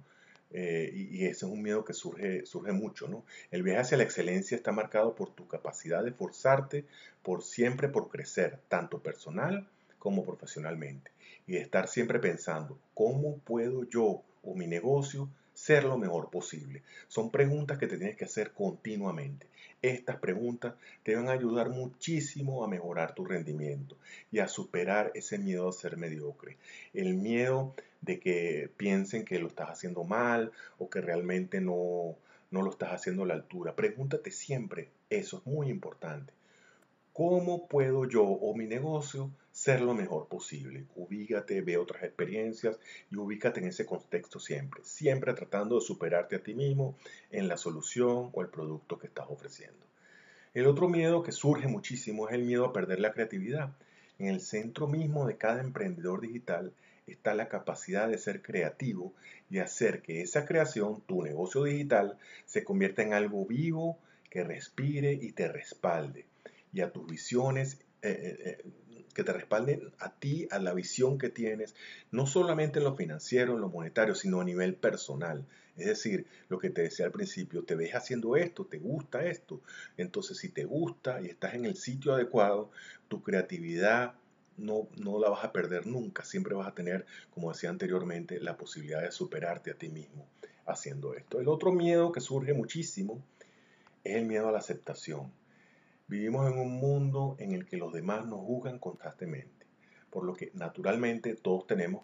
eh, 0.51 0.91
y, 0.95 1.27
ese 1.27 1.45
es 1.47 1.53
un 1.53 1.63
miedo 1.63 1.85
que 1.85 1.93
surge, 1.93 2.47
surge 2.47 2.73
mucho, 2.73 3.09
¿no? 3.09 3.25
El 3.51 3.63
viaje 3.63 3.81
hacia 3.81 3.99
la 3.99 4.05
excelencia 4.05 4.57
está 4.57 4.73
marcado 4.73 5.15
por 5.15 5.35
tu 5.35 5.47
capacidad 5.47 6.03
de 6.03 6.13
forzarte 6.13 6.87
por 7.23 7.43
siempre 7.43 7.89
por 7.89 8.09
crecer, 8.09 8.59
tanto 8.69 9.03
personal 9.03 9.69
como 9.99 10.25
profesionalmente. 10.25 11.11
Y 11.47 11.53
de 11.53 11.61
estar 11.61 11.89
siempre 11.89 12.19
pensando, 12.19 12.79
¿cómo 12.95 13.39
puedo 13.39 13.85
yo 13.85 14.23
o 14.43 14.55
mi 14.55 14.67
negocio 14.67 15.29
ser 15.59 15.83
lo 15.83 15.99
mejor 15.99 16.31
posible. 16.31 16.83
Son 17.09 17.31
preguntas 17.31 17.79
que 17.79 17.89
te 17.89 17.99
tienes 17.99 18.17
que 18.17 18.25
hacer 18.25 18.53
continuamente. 18.53 19.49
Estas 19.83 20.17
preguntas 20.17 20.75
te 21.03 21.17
van 21.17 21.29
a 21.29 21.33
ayudar 21.33 21.69
muchísimo 21.69 22.63
a 22.63 22.69
mejorar 22.69 23.13
tu 23.15 23.25
rendimiento 23.25 23.97
y 24.31 24.39
a 24.39 24.47
superar 24.47 25.11
ese 25.15 25.37
miedo 25.37 25.69
a 25.69 25.73
ser 25.73 25.97
mediocre. 25.97 26.57
El 26.95 27.15
miedo 27.15 27.75
de 28.03 28.21
que 28.21 28.71
piensen 28.77 29.25
que 29.25 29.41
lo 29.41 29.49
estás 29.49 29.71
haciendo 29.71 30.05
mal 30.05 30.53
o 30.79 30.89
que 30.89 31.01
realmente 31.01 31.61
no, 31.61 32.15
no 32.53 32.63
lo 32.63 32.71
estás 32.71 32.93
haciendo 32.93 33.25
a 33.25 33.27
la 33.27 33.35
altura. 33.35 33.75
Pregúntate 33.75 34.31
siempre, 34.31 34.89
eso 35.11 35.39
es 35.39 35.47
muy 35.47 35.71
importante. 35.71 36.33
¿Cómo 37.13 37.67
puedo 37.67 38.09
yo 38.09 38.23
o 38.23 38.55
mi 38.55 38.67
negocio 38.67 39.33
ser 39.59 39.81
lo 39.81 39.93
mejor 39.93 40.29
posible? 40.29 40.87
Ubícate, 40.95 41.61
ve 41.63 41.79
otras 41.79 42.05
experiencias 42.05 42.79
y 43.11 43.17
ubícate 43.17 43.59
en 43.59 43.67
ese 43.67 43.85
contexto 43.85 44.39
siempre. 44.39 44.85
Siempre 44.85 45.35
tratando 45.35 45.75
de 45.75 45.81
superarte 45.81 46.37
a 46.37 46.43
ti 46.45 46.55
mismo 46.55 46.97
en 47.33 47.49
la 47.49 47.57
solución 47.57 48.31
o 48.33 48.41
el 48.41 48.51
producto 48.51 48.99
que 48.99 49.09
estás 49.09 49.27
ofreciendo. 49.29 49.85
El 50.55 50.69
otro 50.69 50.89
miedo 50.89 51.25
que 51.25 51.33
surge 51.33 51.67
muchísimo 51.67 52.29
es 52.29 52.37
el 52.37 52.45
miedo 52.45 52.67
a 52.67 52.73
perder 52.73 53.01
la 53.01 53.13
creatividad. 53.13 53.77
En 54.21 54.29
el 54.29 54.41
centro 54.41 54.87
mismo 54.87 55.27
de 55.27 55.37
cada 55.37 55.61
emprendedor 55.61 56.21
digital 56.21 56.73
está 57.09 57.35
la 57.35 57.49
capacidad 57.49 58.09
de 58.09 58.19
ser 58.19 58.43
creativo 58.43 59.13
y 59.51 59.59
hacer 59.59 60.03
que 60.03 60.21
esa 60.23 60.47
creación, 60.47 61.03
tu 61.05 61.25
negocio 61.25 61.65
digital, 61.65 62.17
se 62.47 62.63
convierta 62.63 63.03
en 63.03 63.13
algo 63.13 63.45
vivo, 63.45 63.99
que 64.31 64.45
respire 64.45 65.15
y 65.15 65.33
te 65.33 65.49
respalde 65.49 66.27
y 66.73 66.81
a 66.81 66.93
tus 66.93 67.07
visiones, 67.07 67.81
eh, 68.03 68.11
eh, 68.11 68.37
eh, 68.45 68.65
que 69.19 69.25
te 69.25 69.33
respalden 69.33 69.91
a 69.99 70.13
ti, 70.13 70.47
a 70.53 70.61
la 70.61 70.73
visión 70.73 71.19
que 71.19 71.29
tienes, 71.29 71.75
no 72.13 72.29
solamente 72.29 72.79
en 72.79 72.85
lo 72.85 72.95
financiero, 72.95 73.55
en 73.55 73.61
lo 73.61 73.69
monetario, 73.69 74.15
sino 74.15 74.41
a 74.41 74.45
nivel 74.45 74.77
personal. 74.77 75.45
Es 75.77 75.87
decir, 75.87 76.29
lo 76.49 76.61
que 76.61 76.71
te 76.71 76.83
decía 76.83 77.07
al 77.07 77.11
principio, 77.11 77.65
te 77.65 77.75
ves 77.75 77.97
haciendo 77.97 78.37
esto, 78.37 78.65
te 78.65 78.79
gusta 78.79 79.27
esto. 79.27 79.61
Entonces, 79.97 80.39
si 80.39 80.51
te 80.51 80.65
gusta 80.65 81.21
y 81.21 81.27
estás 81.27 81.55
en 81.55 81.65
el 81.65 81.75
sitio 81.75 82.15
adecuado, 82.15 82.71
tu 83.09 83.21
creatividad 83.25 84.15
no, 84.57 84.87
no 84.99 85.19
la 85.19 85.31
vas 85.31 85.45
a 85.45 85.53
perder 85.53 85.89
nunca. 85.89 86.23
Siempre 86.23 86.55
vas 86.55 86.69
a 86.69 86.75
tener, 86.77 87.05
como 87.35 87.53
decía 87.53 87.71
anteriormente, 87.71 88.39
la 88.39 88.57
posibilidad 88.57 89.03
de 89.03 89.11
superarte 89.11 89.73
a 89.73 89.75
ti 89.75 89.89
mismo 89.89 90.29
haciendo 90.65 91.15
esto. 91.15 91.41
El 91.41 91.49
otro 91.49 91.73
miedo 91.73 92.13
que 92.13 92.21
surge 92.21 92.55
muchísimo 92.55 93.21
es 94.05 94.15
el 94.15 94.27
miedo 94.27 94.49
a 94.49 94.53
la 94.53 94.59
aceptación. 94.59 95.33
Vivimos 96.09 96.51
en 96.51 96.59
un 96.59 96.73
mundo 96.73 97.37
en 97.39 97.53
el 97.53 97.67
que 97.67 97.77
los 97.77 97.93
demás 97.93 98.25
nos 98.25 98.41
juzgan 98.41 98.79
constantemente, 98.79 99.67
por 100.09 100.25
lo 100.25 100.35
que 100.35 100.51
naturalmente 100.55 101.35
todos 101.35 101.67
tenemos, 101.67 102.03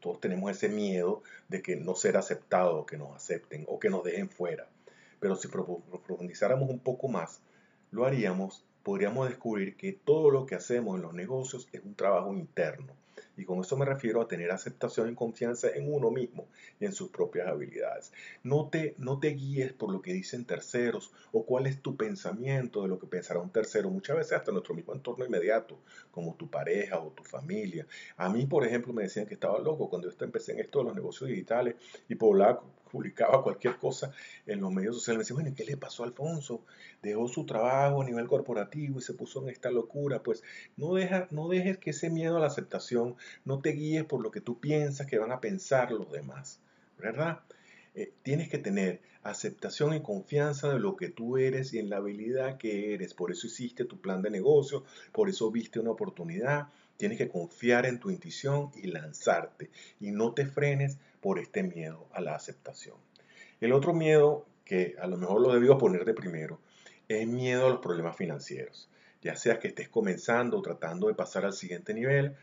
todos 0.00 0.20
tenemos 0.20 0.50
ese 0.50 0.68
miedo 0.68 1.22
de 1.48 1.62
que 1.62 1.76
no 1.76 1.94
ser 1.94 2.16
aceptado, 2.16 2.84
que 2.84 2.98
nos 2.98 3.14
acepten 3.14 3.64
o 3.68 3.78
que 3.78 3.90
nos 3.90 4.02
dejen 4.02 4.28
fuera. 4.28 4.66
Pero 5.20 5.36
si 5.36 5.46
profundizáramos 5.46 6.68
un 6.68 6.80
poco 6.80 7.06
más, 7.06 7.40
lo 7.92 8.04
haríamos, 8.06 8.64
podríamos 8.82 9.28
descubrir 9.28 9.76
que 9.76 9.92
todo 9.92 10.32
lo 10.32 10.44
que 10.44 10.56
hacemos 10.56 10.96
en 10.96 11.02
los 11.02 11.14
negocios 11.14 11.68
es 11.70 11.84
un 11.84 11.94
trabajo 11.94 12.34
interno 12.34 12.92
y 13.38 13.44
con 13.44 13.60
eso 13.60 13.76
me 13.76 13.84
refiero 13.84 14.20
a 14.20 14.28
tener 14.28 14.50
aceptación 14.50 15.10
y 15.10 15.14
confianza 15.14 15.68
en 15.70 15.92
uno 15.92 16.10
mismo 16.10 16.48
y 16.80 16.84
en 16.84 16.92
sus 16.92 17.08
propias 17.10 17.48
habilidades. 17.48 18.12
No 18.42 18.68
te, 18.68 18.94
no 18.98 19.18
te 19.18 19.28
guíes 19.28 19.72
por 19.72 19.92
lo 19.92 20.02
que 20.02 20.12
dicen 20.12 20.44
terceros 20.44 21.12
o 21.32 21.46
cuál 21.46 21.66
es 21.66 21.80
tu 21.80 21.96
pensamiento 21.96 22.82
de 22.82 22.88
lo 22.88 22.98
que 22.98 23.06
pensará 23.06 23.40
un 23.40 23.50
tercero, 23.50 23.90
muchas 23.90 24.16
veces 24.16 24.32
hasta 24.32 24.52
nuestro 24.52 24.74
mismo 24.74 24.92
entorno 24.92 25.24
inmediato, 25.24 25.78
como 26.10 26.34
tu 26.34 26.50
pareja 26.50 26.98
o 26.98 27.10
tu 27.10 27.22
familia. 27.22 27.86
A 28.16 28.28
mí, 28.28 28.46
por 28.46 28.66
ejemplo, 28.66 28.92
me 28.92 29.04
decían 29.04 29.26
que 29.26 29.34
estaba 29.34 29.58
loco 29.58 29.88
cuando 29.88 30.10
yo 30.10 30.24
empecé 30.24 30.52
en 30.52 30.60
esto 30.60 30.80
de 30.80 30.86
los 30.86 30.94
negocios 30.94 31.30
digitales 31.30 31.76
y 32.08 32.14
poblaba 32.16 32.62
publicaba 32.88 33.42
cualquier 33.42 33.76
cosa 33.76 34.12
en 34.46 34.60
los 34.60 34.72
medios 34.72 34.96
sociales, 34.96 35.30
me 35.30 35.34
bueno, 35.34 35.54
¿qué 35.56 35.64
le 35.64 35.76
pasó 35.76 36.02
a 36.02 36.06
Alfonso? 36.06 36.62
Dejó 37.02 37.28
su 37.28 37.46
trabajo 37.46 38.02
a 38.02 38.04
nivel 38.04 38.26
corporativo 38.26 38.98
y 38.98 39.02
se 39.02 39.14
puso 39.14 39.42
en 39.42 39.50
esta 39.50 39.70
locura. 39.70 40.22
Pues 40.22 40.42
no, 40.76 40.94
deja, 40.94 41.28
no 41.30 41.48
dejes 41.48 41.78
que 41.78 41.90
ese 41.90 42.10
miedo 42.10 42.36
a 42.36 42.40
la 42.40 42.46
aceptación 42.46 43.16
no 43.44 43.60
te 43.60 43.70
guíes 43.70 44.04
por 44.04 44.20
lo 44.20 44.30
que 44.30 44.40
tú 44.40 44.58
piensas 44.58 45.06
que 45.06 45.18
van 45.18 45.32
a 45.32 45.40
pensar 45.40 45.92
los 45.92 46.10
demás, 46.10 46.60
¿verdad? 46.98 47.40
Eh, 47.94 48.12
tienes 48.22 48.48
que 48.48 48.58
tener 48.58 49.00
aceptación 49.22 49.94
y 49.94 50.02
confianza 50.02 50.72
de 50.72 50.78
lo 50.78 50.96
que 50.96 51.08
tú 51.08 51.36
eres 51.36 51.72
y 51.74 51.78
en 51.78 51.90
la 51.90 51.96
habilidad 51.96 52.58
que 52.58 52.94
eres. 52.94 53.14
Por 53.14 53.30
eso 53.30 53.46
hiciste 53.46 53.84
tu 53.84 54.00
plan 54.00 54.22
de 54.22 54.30
negocio, 54.30 54.84
por 55.12 55.28
eso 55.28 55.50
viste 55.50 55.80
una 55.80 55.90
oportunidad. 55.90 56.68
Tienes 56.98 57.16
que 57.16 57.28
confiar 57.28 57.86
en 57.86 58.00
tu 58.00 58.10
intuición 58.10 58.72
y 58.74 58.88
lanzarte. 58.88 59.70
Y 60.00 60.10
no 60.10 60.34
te 60.34 60.46
frenes 60.46 60.98
por 61.20 61.38
este 61.38 61.62
miedo 61.62 62.08
a 62.12 62.20
la 62.20 62.34
aceptación. 62.34 62.96
El 63.60 63.72
otro 63.72 63.94
miedo, 63.94 64.46
que 64.64 64.96
a 65.00 65.06
lo 65.06 65.16
mejor 65.16 65.40
lo 65.40 65.54
debió 65.54 65.78
poner 65.78 66.04
de 66.04 66.12
primero, 66.12 66.58
es 67.06 67.26
miedo 67.26 67.66
a 67.66 67.70
los 67.70 67.78
problemas 67.78 68.16
financieros. 68.16 68.90
Ya 69.22 69.36
sea 69.36 69.60
que 69.60 69.68
estés 69.68 69.88
comenzando 69.88 70.58
o 70.58 70.62
tratando 70.62 71.06
de 71.06 71.14
pasar 71.14 71.44
al 71.44 71.52
siguiente 71.52 71.94
nivel, 71.94 72.34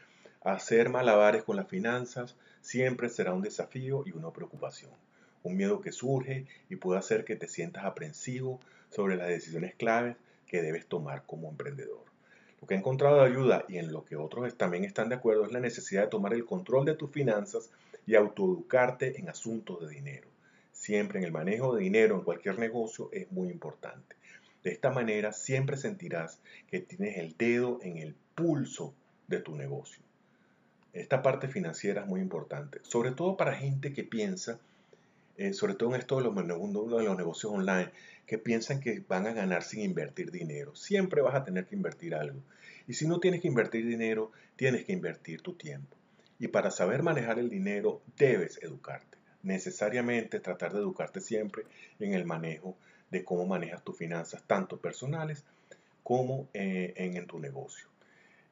hacer 0.41 0.87
malabares 0.89 1.43
con 1.43 1.57
las 1.57 1.67
finanzas 1.67 2.37
siempre 2.61 3.09
será 3.09 3.33
un 3.33 3.41
desafío 3.41 4.03
y 4.05 4.11
una 4.11 4.31
preocupación. 4.31 4.91
Un 5.43 5.57
miedo 5.57 5.81
que 5.81 5.91
surge 5.91 6.47
y 6.69 6.77
puede 6.77 6.99
hacer 6.99 7.25
que 7.25 7.35
te 7.35 7.49
sientas 7.49 7.83
aprensivo 7.83 8.61
sobre 8.89 9.17
las 9.17 9.27
decisiones 9.27 9.75
claves 9.75 10.15
que 10.47 10.61
debes 10.61 10.85
tomar 10.85 11.25
como 11.25 11.49
emprendedor. 11.49 12.14
Lo 12.65 12.67
que 12.67 12.73
he 12.73 12.79
encontrado 12.79 13.17
de 13.17 13.29
ayuda 13.29 13.63
y 13.67 13.77
en 13.77 13.93
lo 13.93 14.03
que 14.05 14.15
otros 14.15 14.57
también 14.57 14.85
están 14.85 15.09
de 15.09 15.13
acuerdo 15.13 15.45
es 15.45 15.51
la 15.51 15.59
necesidad 15.59 16.01
de 16.01 16.07
tomar 16.07 16.33
el 16.33 16.45
control 16.45 16.83
de 16.83 16.95
tus 16.95 17.11
finanzas 17.11 17.69
y 18.07 18.15
autoeducarte 18.15 19.19
en 19.19 19.29
asuntos 19.29 19.81
de 19.81 19.93
dinero. 19.93 20.27
Siempre 20.71 21.19
en 21.19 21.25
el 21.25 21.31
manejo 21.31 21.75
de 21.75 21.83
dinero 21.83 22.15
en 22.15 22.23
cualquier 22.23 22.57
negocio 22.57 23.09
es 23.11 23.31
muy 23.31 23.49
importante. 23.49 24.15
De 24.63 24.71
esta 24.71 24.89
manera 24.89 25.31
siempre 25.31 25.77
sentirás 25.77 26.39
que 26.67 26.79
tienes 26.79 27.19
el 27.19 27.37
dedo 27.37 27.77
en 27.83 27.99
el 27.99 28.15
pulso 28.33 28.95
de 29.27 29.41
tu 29.41 29.55
negocio. 29.55 30.01
Esta 30.91 31.21
parte 31.21 31.47
financiera 31.47 32.01
es 32.01 32.07
muy 32.07 32.19
importante, 32.19 32.79
sobre 32.81 33.11
todo 33.11 33.37
para 33.37 33.53
gente 33.53 33.93
que 33.93 34.03
piensa, 34.03 34.57
eh, 35.37 35.53
sobre 35.53 35.75
todo 35.75 35.93
en 35.93 36.01
esto 36.01 36.17
de 36.17 36.23
los, 36.23 36.35
los 36.35 37.17
negocios 37.17 37.51
online, 37.51 37.91
que 38.25 38.37
piensan 38.37 38.79
que 38.79 39.03
van 39.07 39.27
a 39.27 39.33
ganar 39.33 39.63
sin 39.63 39.81
invertir 39.81 40.31
dinero. 40.31 40.75
Siempre 40.75 41.21
vas 41.21 41.35
a 41.35 41.43
tener 41.43 41.65
que 41.65 41.75
invertir 41.75 42.15
algo. 42.15 42.41
Y 42.87 42.93
si 42.93 43.07
no 43.07 43.19
tienes 43.19 43.41
que 43.41 43.47
invertir 43.47 43.85
dinero, 43.85 44.31
tienes 44.55 44.85
que 44.85 44.93
invertir 44.93 45.41
tu 45.41 45.53
tiempo. 45.53 45.95
Y 46.39 46.47
para 46.47 46.71
saber 46.71 47.03
manejar 47.03 47.39
el 47.39 47.49
dinero 47.49 48.01
debes 48.17 48.61
educarte. 48.61 49.17
Necesariamente 49.43 50.39
tratar 50.39 50.73
de 50.73 50.79
educarte 50.79 51.21
siempre 51.21 51.63
en 51.99 52.13
el 52.13 52.25
manejo 52.25 52.75
de 53.11 53.23
cómo 53.23 53.45
manejas 53.45 53.83
tus 53.83 53.97
finanzas, 53.97 54.43
tanto 54.45 54.77
personales 54.77 55.45
como 56.03 56.47
eh, 56.53 56.93
en, 56.97 57.25
tu 57.27 57.39
negocio. 57.39 57.87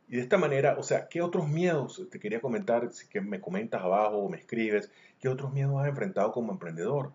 Y 0.08 0.18
de 0.18 0.22
esta 0.22 0.38
manera, 0.38 0.76
o 0.78 0.84
sea, 0.84 1.08
¿qué 1.08 1.22
otros 1.22 1.48
miedos 1.48 2.08
te 2.12 2.20
quería 2.20 2.42
comentar? 2.42 2.90
Que 3.10 3.22
me 3.22 3.40
comentas 3.40 3.82
abajo 3.82 4.18
o 4.18 4.30
me 4.30 4.38
escribes, 4.38 4.92
¿qué 5.20 5.30
otros 5.30 5.54
miedos 5.54 5.82
has 5.82 5.88
enfrentado 5.88 6.32
como 6.32 6.52
emprendedor? 6.52 7.12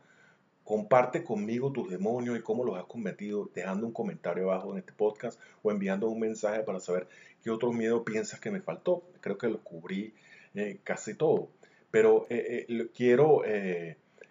Comparte 0.64 1.24
conmigo 1.24 1.72
tus 1.72 1.90
demonios 1.90 2.38
y 2.38 2.42
cómo 2.42 2.64
los 2.64 2.76
has 2.76 2.84
cometido, 2.84 3.50
dejando 3.54 3.86
un 3.86 3.92
comentario 3.92 4.50
abajo 4.50 4.72
en 4.72 4.78
este 4.78 4.92
podcast 4.92 5.40
o 5.62 5.70
enviando 5.70 6.08
un 6.08 6.20
mensaje 6.20 6.60
para 6.60 6.80
saber 6.80 7.08
qué 7.42 7.50
otros 7.50 7.74
miedos 7.74 8.02
piensas 8.04 8.40
que 8.40 8.50
me 8.50 8.60
faltó. 8.60 9.02
Creo 9.20 9.38
que 9.38 9.48
lo 9.48 9.62
cubrí 9.62 10.12
eh, 10.54 10.78
casi 10.82 11.14
todo. 11.14 11.48
Pero 11.90 12.26
eh, 12.28 12.66
eh, 12.68 12.88
quiero 12.94 13.42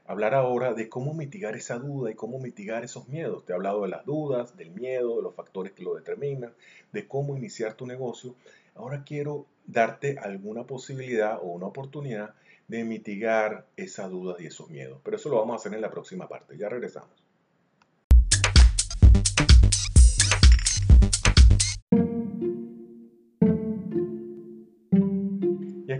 hablar 0.07 0.33
ahora 0.33 0.73
de 0.73 0.89
cómo 0.89 1.13
mitigar 1.13 1.55
esa 1.55 1.77
duda 1.77 2.09
y 2.09 2.15
cómo 2.15 2.39
mitigar 2.39 2.83
esos 2.83 3.07
miedos. 3.09 3.45
Te 3.45 3.51
he 3.51 3.55
hablado 3.55 3.83
de 3.83 3.89
las 3.89 4.05
dudas, 4.05 4.55
del 4.57 4.71
miedo, 4.71 5.17
de 5.17 5.21
los 5.21 5.35
factores 5.35 5.73
que 5.73 5.83
lo 5.83 5.95
determinan, 5.95 6.53
de 6.93 7.07
cómo 7.07 7.35
iniciar 7.35 7.73
tu 7.75 7.85
negocio. 7.85 8.33
Ahora 8.75 9.03
quiero 9.03 9.45
darte 9.65 10.17
alguna 10.17 10.63
posibilidad 10.63 11.39
o 11.41 11.47
una 11.47 11.67
oportunidad 11.67 12.33
de 12.67 12.83
mitigar 12.85 13.65
esas 13.75 14.09
dudas 14.09 14.39
y 14.39 14.47
esos 14.47 14.69
miedos. 14.69 14.99
Pero 15.03 15.17
eso 15.17 15.29
lo 15.29 15.37
vamos 15.37 15.53
a 15.53 15.57
hacer 15.57 15.73
en 15.73 15.81
la 15.81 15.91
próxima 15.91 16.27
parte. 16.27 16.57
Ya 16.57 16.69
regresamos. 16.69 17.26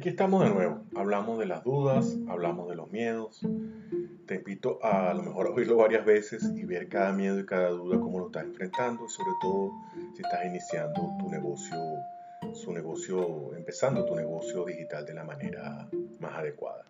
Aquí 0.08 0.12
estamos 0.12 0.42
de 0.42 0.50
nuevo. 0.52 0.86
Hablamos 0.96 1.38
de 1.38 1.48
las 1.48 1.66
dudas, 1.66 2.16
hablamos 2.30 2.70
de 2.70 2.76
los 2.76 2.90
miedos. 2.90 3.42
Te 4.26 4.36
invito 4.36 4.80
a, 4.82 5.12
a 5.12 5.14
lo 5.14 5.22
mejor 5.22 5.48
a 5.48 5.50
oírlo 5.50 5.76
varias 5.76 6.06
veces 6.06 6.50
y 6.56 6.64
ver 6.64 6.88
cada 6.88 7.12
miedo 7.12 7.38
y 7.38 7.46
cada 7.46 7.72
duda 7.72 8.00
cómo 8.00 8.20
lo 8.20 8.28
estás 8.28 8.46
enfrentando 8.46 9.06
y 9.06 9.10
sobre 9.10 9.32
todo 9.42 9.74
si 10.16 10.22
estás 10.22 10.46
iniciando 10.46 11.02
tu 11.20 11.30
negocio, 11.30 11.78
su 12.54 12.72
negocio, 12.72 13.54
empezando 13.58 14.06
tu 14.06 14.16
negocio 14.16 14.64
digital 14.64 15.06
de 15.06 15.14
la 15.14 15.26
manera 15.26 15.90
más 16.22 16.36
adecuada. 16.36 16.86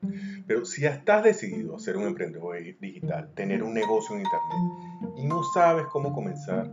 Pero 0.46 0.64
si 0.66 0.86
estás 0.86 1.24
decidido 1.24 1.76
a 1.76 1.80
ser 1.80 1.98
un 1.98 2.04
emprendedor 2.04 2.56
digital, 2.80 3.32
tener 3.34 3.64
un 3.64 3.74
negocio 3.74 4.16
en 4.16 4.22
internet 4.22 5.18
y 5.18 5.26
no 5.26 5.42
sabes 5.56 5.88
cómo 5.88 6.14
comenzar, 6.14 6.70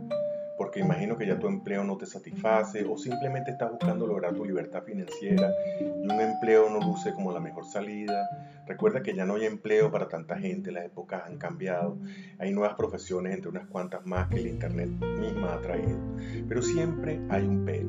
porque 0.75 0.85
imagino 0.85 1.17
que 1.17 1.25
ya 1.25 1.39
tu 1.39 1.47
empleo 1.47 1.85
no 1.85 1.95
te 1.95 2.05
satisface 2.05 2.83
o 2.83 2.97
simplemente 2.97 3.51
estás 3.51 3.71
buscando 3.71 4.05
lograr 4.05 4.33
tu 4.33 4.43
libertad 4.43 4.83
financiera 4.83 5.49
y 5.79 5.85
un 5.85 6.19
empleo 6.19 6.69
no 6.69 6.81
luce 6.81 7.13
como 7.13 7.31
la 7.31 7.39
mejor 7.39 7.65
salida. 7.65 8.27
Recuerda 8.67 9.01
que 9.01 9.15
ya 9.15 9.23
no 9.23 9.35
hay 9.35 9.45
empleo 9.45 9.89
para 9.89 10.09
tanta 10.09 10.37
gente, 10.37 10.73
las 10.73 10.83
épocas 10.83 11.23
han 11.25 11.37
cambiado, 11.37 11.97
hay 12.39 12.51
nuevas 12.51 12.75
profesiones 12.75 13.33
entre 13.33 13.51
unas 13.51 13.67
cuantas 13.67 14.05
más 14.05 14.27
que 14.27 14.35
el 14.35 14.47
Internet 14.47 14.89
misma 14.89 15.53
ha 15.53 15.61
traído, 15.61 15.97
pero 16.45 16.61
siempre 16.61 17.21
hay 17.29 17.45
un 17.45 17.63
pero. 17.63 17.87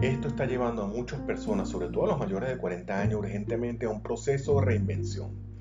Esto 0.00 0.28
está 0.28 0.46
llevando 0.46 0.84
a 0.84 0.86
muchas 0.86 1.20
personas, 1.20 1.68
sobre 1.68 1.88
todo 1.88 2.04
a 2.04 2.08
los 2.08 2.18
mayores 2.18 2.48
de 2.48 2.56
40 2.56 3.00
años, 3.00 3.18
urgentemente 3.20 3.84
a 3.84 3.90
un 3.90 4.02
proceso 4.02 4.58
de 4.60 4.64
reinvención 4.64 5.51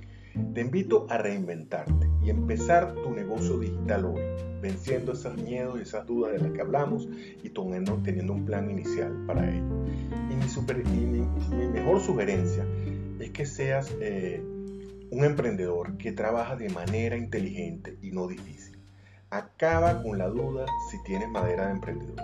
te 0.54 0.62
invito 0.62 1.08
a 1.10 1.18
reinventarte 1.18 2.10
y 2.24 2.30
empezar 2.30 2.94
tu 2.96 3.12
negocio 3.12 3.58
digital 3.58 4.06
hoy, 4.06 4.22
venciendo 4.62 5.14
esos 5.14 5.36
miedos 5.38 5.80
y 5.80 5.82
esas 5.82 6.06
dudas 6.06 6.34
de 6.34 6.40
las 6.40 6.52
que 6.52 6.62
hablamos 6.62 7.08
y 7.44 7.50
teniendo 7.50 8.34
un 8.34 8.46
plan 8.46 8.70
inicial 8.70 9.12
para 9.26 9.50
ello. 9.50 9.86
Y 10.30 10.36
mi, 10.36 11.68
mejor 11.68 12.00
sugerencia 12.02 12.66
es 13.20 13.32
que 13.32 13.46
seas 13.46 13.94
eh, 14.02 14.42
un 15.12 15.26
emprendedor 15.26 15.98
que 15.98 16.12
trabaja 16.12 16.56
de 16.56 16.70
manera 16.70 17.18
inteligente 17.18 17.98
y 18.02 18.12
no 18.12 18.28
difícil. 18.28 18.78
Acaba 19.30 20.02
con 20.04 20.18
la 20.18 20.28
duda 20.28 20.66
si 20.90 21.02
tienes 21.04 21.30
madera 21.30 21.68
de 21.68 21.72
emprendedor. 21.72 22.22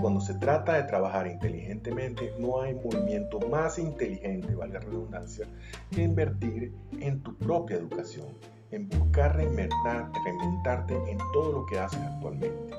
Cuando 0.00 0.20
se 0.20 0.34
trata 0.34 0.74
de 0.74 0.84
trabajar 0.84 1.26
inteligentemente, 1.26 2.32
no 2.38 2.60
hay 2.60 2.74
movimiento 2.74 3.40
más 3.48 3.78
inteligente, 3.78 4.54
valga 4.54 4.80
la 4.80 4.86
redundancia, 4.86 5.46
que 5.90 6.02
invertir 6.02 6.72
en 7.00 7.22
tu 7.22 7.36
propia 7.36 7.76
educación, 7.76 8.28
en 8.70 8.88
buscar 8.88 9.36
reinventarte 9.36 10.94
en 11.08 11.18
todo 11.32 11.52
lo 11.52 11.66
que 11.66 11.78
haces 11.78 12.00
actualmente. 12.00 12.74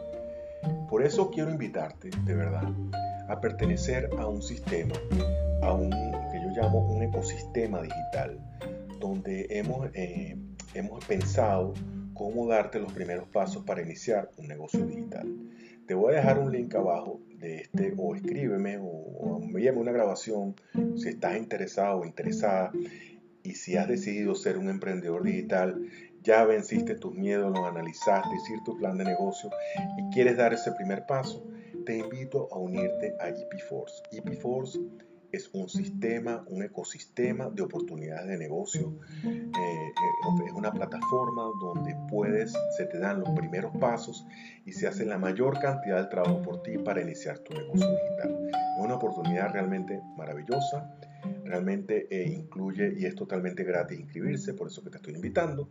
Por 0.89 1.03
eso 1.03 1.29
quiero 1.29 1.51
invitarte, 1.51 2.09
de 2.23 2.33
verdad, 2.33 2.69
a 3.27 3.39
pertenecer 3.39 4.09
a 4.17 4.25
un 4.27 4.41
sistema, 4.41 4.95
a 5.61 5.73
un 5.73 5.89
que 5.89 6.41
yo 6.41 6.49
llamo 6.61 6.79
un 6.79 7.03
ecosistema 7.03 7.81
digital, 7.81 8.39
donde 8.99 9.47
hemos, 9.49 9.89
eh, 9.93 10.37
hemos 10.73 11.03
pensado 11.05 11.73
cómo 12.13 12.47
darte 12.47 12.79
los 12.79 12.91
primeros 12.93 13.27
pasos 13.29 13.63
para 13.63 13.81
iniciar 13.81 14.31
un 14.37 14.47
negocio 14.47 14.85
digital. 14.85 15.27
Te 15.87 15.93
voy 15.93 16.13
a 16.13 16.17
dejar 16.17 16.39
un 16.39 16.51
link 16.51 16.75
abajo 16.75 17.21
de 17.39 17.61
este 17.61 17.93
o 17.97 18.13
escríbeme 18.13 18.77
o, 18.81 19.39
envíame 19.41 19.79
una 19.79 19.93
grabación 19.93 20.55
si 20.97 21.09
estás 21.09 21.37
interesado 21.37 21.99
o 21.99 22.05
interesada 22.05 22.71
y 23.41 23.53
si 23.53 23.77
has 23.77 23.87
decidido 23.87 24.35
ser 24.35 24.57
un 24.57 24.69
emprendedor 24.69 25.23
digital, 25.23 25.81
ya 26.21 26.43
venciste 26.43 26.95
tus 26.95 27.13
miedos, 27.15 27.53
los 27.55 27.65
analizaste, 27.65 28.35
hiciste 28.35 28.61
tu 28.65 28.77
plan 28.77 28.97
de 28.97 29.05
negocio 29.05 29.49
y 29.97 30.13
quieres 30.13 30.35
dar 30.35 30.53
ese 30.53 30.73
primer 30.73 31.05
paso, 31.05 31.47
te 31.85 31.97
invito 31.97 32.49
a 32.51 32.57
unirte 32.57 33.15
a 33.21 33.29
EP 33.29 33.59
Force. 33.69 34.03
EP 34.11 34.33
Force 34.41 34.77
es 35.31 35.49
un 35.53 35.67
sistema, 35.69 36.43
un 36.47 36.63
ecosistema 36.63 37.49
de 37.49 37.61
oportunidades 37.61 38.27
de 38.27 38.37
negocio. 38.37 38.93
Eh, 39.23 39.27
eh, 39.27 39.91
es 40.45 40.53
una 40.53 40.71
plataforma 40.71 41.43
donde 41.61 41.95
puedes, 42.09 42.53
se 42.77 42.85
te 42.85 42.99
dan 42.99 43.19
los 43.19 43.29
primeros 43.31 43.75
pasos 43.77 44.25
y 44.65 44.71
se 44.71 44.87
hace 44.87 45.05
la 45.05 45.17
mayor 45.17 45.59
cantidad 45.59 46.03
de 46.03 46.09
trabajo 46.09 46.41
por 46.41 46.63
ti 46.63 46.77
para 46.77 47.01
iniciar 47.01 47.39
tu 47.39 47.53
negocio 47.53 47.89
digital. 47.89 48.47
Es 48.51 48.83
una 48.83 48.95
oportunidad 48.95 49.51
realmente 49.51 50.01
maravillosa 50.15 50.93
realmente 51.43 52.07
eh, 52.09 52.27
incluye 52.27 52.93
y 52.97 53.05
es 53.05 53.15
totalmente 53.15 53.63
gratis 53.63 53.99
inscribirse, 53.99 54.53
por 54.53 54.67
eso 54.67 54.83
que 54.83 54.89
te 54.89 54.97
estoy 54.97 55.15
invitando. 55.15 55.69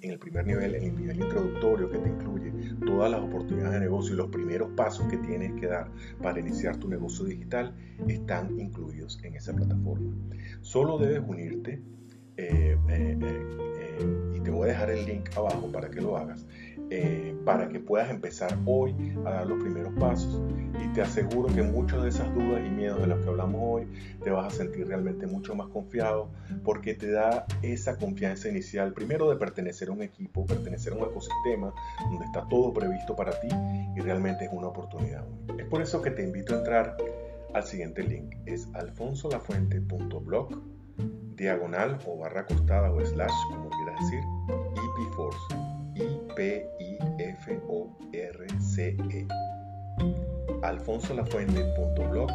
En 0.00 0.10
el 0.10 0.18
primer 0.18 0.46
nivel, 0.46 0.74
el 0.74 0.96
nivel 0.96 1.20
introductorio 1.20 1.88
que 1.88 1.98
te 1.98 2.08
incluye 2.08 2.52
todas 2.84 3.10
las 3.10 3.20
oportunidades 3.20 3.74
de 3.74 3.80
negocio 3.80 4.14
y 4.14 4.16
los 4.16 4.30
primeros 4.30 4.70
pasos 4.72 5.06
que 5.08 5.16
tienes 5.18 5.52
que 5.60 5.66
dar 5.66 5.90
para 6.20 6.40
iniciar 6.40 6.76
tu 6.76 6.88
negocio 6.88 7.24
digital 7.24 7.74
están 8.08 8.58
incluidos 8.58 9.20
en 9.22 9.36
esa 9.36 9.52
plataforma. 9.54 10.12
Solo 10.60 10.98
debes 10.98 11.22
unirte 11.26 11.80
eh, 12.36 12.76
eh, 12.88 13.16
y 14.34 14.40
te 14.40 14.50
voy 14.50 14.64
a 14.64 14.72
dejar 14.72 14.90
el 14.90 15.04
link 15.06 15.30
abajo 15.36 15.70
para 15.70 15.88
que 15.90 16.00
lo 16.00 16.16
hagas. 16.16 16.46
Eh, 16.94 17.34
para 17.46 17.70
que 17.70 17.80
puedas 17.80 18.10
empezar 18.10 18.54
hoy 18.66 18.94
a 19.24 19.30
dar 19.30 19.46
los 19.46 19.62
primeros 19.62 19.94
pasos. 19.94 20.42
Y 20.78 20.92
te 20.92 21.00
aseguro 21.00 21.48
que 21.54 21.62
muchas 21.62 22.02
de 22.02 22.10
esas 22.10 22.34
dudas 22.34 22.60
y 22.66 22.68
miedos 22.68 23.00
de 23.00 23.06
los 23.06 23.18
que 23.20 23.30
hablamos 23.30 23.60
hoy 23.64 23.88
te 24.22 24.28
vas 24.28 24.52
a 24.52 24.56
sentir 24.58 24.86
realmente 24.88 25.26
mucho 25.26 25.54
más 25.54 25.68
confiado 25.68 26.28
porque 26.62 26.92
te 26.92 27.10
da 27.10 27.46
esa 27.62 27.96
confianza 27.96 28.50
inicial, 28.50 28.92
primero 28.92 29.30
de 29.30 29.36
pertenecer 29.36 29.88
a 29.88 29.92
un 29.92 30.02
equipo, 30.02 30.44
pertenecer 30.44 30.92
a 30.92 30.96
un 30.96 31.04
ecosistema 31.04 31.72
donde 32.10 32.26
está 32.26 32.46
todo 32.50 32.74
previsto 32.74 33.16
para 33.16 33.40
ti 33.40 33.48
y 33.96 34.00
realmente 34.00 34.44
es 34.44 34.50
una 34.52 34.66
oportunidad. 34.66 35.24
Es 35.58 35.64
por 35.64 35.80
eso 35.80 36.02
que 36.02 36.10
te 36.10 36.22
invito 36.22 36.54
a 36.54 36.58
entrar 36.58 36.98
al 37.54 37.64
siguiente 37.64 38.02
link, 38.02 38.34
es 38.44 38.68
alfonsolafuente.blog 38.74 40.60
diagonal 41.36 41.98
o 42.06 42.18
barra 42.18 42.46
costada 42.46 42.92
o 42.92 43.02
slash, 43.02 43.32
como 43.50 43.70
alfonsolafuente.blog 50.82 52.30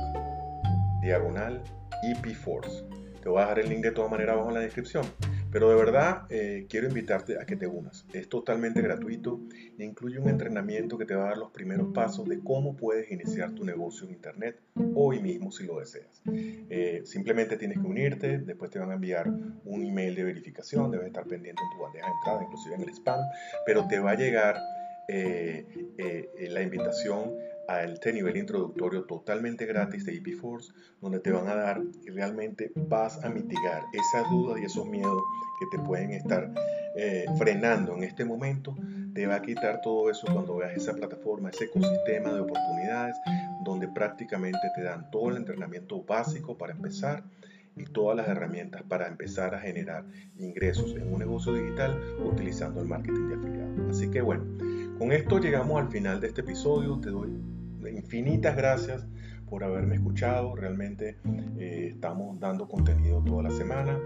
diagonal 1.02 1.62
EPForce. 2.04 2.86
Te 3.22 3.28
voy 3.28 3.40
a 3.40 3.42
dejar 3.42 3.60
el 3.60 3.70
link 3.70 3.82
de 3.82 3.92
todas 3.92 4.10
maneras 4.10 4.36
abajo 4.36 4.50
en 4.50 4.56
la 4.56 4.62
descripción. 4.62 5.06
Pero 5.52 5.70
de 5.70 5.76
verdad 5.76 6.24
eh, 6.30 6.66
quiero 6.70 6.88
invitarte 6.88 7.42
a 7.42 7.46
que 7.46 7.58
te 7.58 7.68
unas. 7.68 8.06
Es 8.14 8.30
totalmente 8.30 8.82
gratuito 8.82 9.42
e 9.78 9.84
incluye 9.84 10.18
un 10.20 10.30
entrenamiento 10.30 10.98
que 10.98 11.06
te 11.06 11.14
va 11.14 11.26
a 11.26 11.28
dar 11.30 11.38
los 11.38 11.52
primeros 11.52 11.90
pasos 11.94 12.28
de 12.28 12.40
cómo 12.40 12.78
puedes 12.78 13.12
iniciar 13.12 13.52
tu 13.52 13.66
negocio 13.66 14.08
en 14.08 14.14
Internet 14.14 14.60
hoy 14.96 15.20
mismo 15.20 15.52
si 15.52 15.66
lo 15.66 15.80
deseas. 15.80 16.22
Eh, 16.26 17.02
simplemente 17.06 17.58
tienes 17.58 17.80
que 17.80 17.86
unirte, 17.86 18.38
después 18.40 18.72
te 18.72 18.80
van 18.80 18.92
a 18.92 18.94
enviar 18.94 19.30
un 19.30 19.84
email 19.84 20.16
de 20.16 20.24
verificación, 20.24 20.92
debes 20.92 21.08
estar 21.08 21.26
pendiente 21.26 21.62
en 21.62 21.78
tu 21.78 21.84
bandeja 21.84 22.06
de 22.06 22.14
entrada, 22.14 22.44
inclusive 22.44 22.76
en 22.76 22.82
el 22.84 22.90
spam, 22.90 23.20
pero 23.66 23.88
te 23.88 24.00
va 24.00 24.12
a 24.12 24.16
llegar 24.16 24.58
eh, 25.10 25.66
la 26.50 26.62
invitación 26.62 27.34
a 27.68 27.84
este 27.84 28.14
nivel 28.14 28.38
introductorio 28.38 29.04
totalmente 29.04 29.66
gratis 29.66 30.06
de 30.06 30.16
EP 30.16 30.36
Force, 30.40 30.72
donde 31.02 31.20
te 31.20 31.32
van 31.32 31.48
a 31.48 31.56
dar 31.56 31.82
y 32.06 32.10
realmente 32.10 32.72
vas 32.76 33.24
a 33.24 33.30
mitigar 33.30 33.84
esas 33.94 34.30
dudas 34.32 34.60
y 34.62 34.66
esos 34.66 34.88
miedos 34.88 35.22
que 35.60 35.78
te 35.78 35.84
pueden 35.84 36.12
estar 36.12 36.54
eh, 36.96 37.26
frenando 37.38 37.96
en 37.96 38.04
este 38.04 38.24
momento. 38.26 38.76
Te 39.14 39.28
va 39.28 39.36
a 39.36 39.42
quitar 39.42 39.82
todo 39.82 40.10
eso 40.10 40.28
cuando 40.32 40.58
veas 40.58 40.78
esa 40.78 40.94
plataforma, 40.94 41.50
ese 41.50 41.66
ecosistema 41.66 42.32
de 42.32 42.42
oportunidades, 42.42 43.16
donde 43.64 43.88
prácticamente 43.88 44.60
te 44.76 44.84
dan 44.84 45.10
todo 45.12 45.30
el 45.30 45.38
entrenamiento 45.38 46.04
básico 46.04 46.58
para 46.58 46.74
empezar 46.74 47.24
y 47.76 47.86
todas 47.86 48.16
las 48.16 48.28
herramientas 48.28 48.84
para 48.84 49.08
empezar 49.08 49.54
a 49.54 49.60
generar 49.60 50.06
ingresos 50.38 50.96
en 50.96 51.12
un 51.12 51.20
negocio 51.20 51.54
digital 51.54 52.00
utilizando 52.24 52.82
el 52.82 52.88
marketing 52.88 53.28
de 53.28 53.36
afiliados. 53.36 53.96
Así 53.98 54.10
que 54.10 54.22
bueno, 54.22 54.46
con 54.98 55.12
esto 55.12 55.40
llegamos 55.40 55.80
al 55.82 55.90
final 55.92 56.20
de 56.20 56.28
este 56.28 56.42
episodio. 56.42 57.00
Te 57.00 57.10
doy 57.10 57.30
infinitas 57.98 58.56
gracias 58.56 59.06
por 59.50 59.64
haberme 59.64 59.96
escuchado. 59.96 60.56
Realmente 60.56 61.18
eh, 61.58 61.92
estamos 61.94 62.40
dando 62.40 62.68
contenido 62.68 63.24
toda 63.24 63.44
la 63.44 63.52
semana 63.52 64.00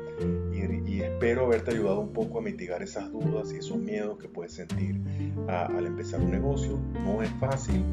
y, 0.54 1.01
espero 1.01 1.45
haberte 1.45 1.71
ayudado 1.71 1.99
un 1.99 2.13
poco 2.13 2.39
a 2.39 2.41
mitigar 2.41 2.84
esas 2.84 3.12
dudas 3.12 3.51
y 3.54 3.58
esos 3.58 3.77
miedos 3.77 4.19
que 4.19 4.27
puedes 4.27 4.54
sentir 4.54 5.01
al 5.47 5.86
empezar 5.86 6.21
un 6.21 6.32
negocio. 6.32 6.77
No 7.04 7.23
es 7.23 7.30
fácil, 7.39 7.84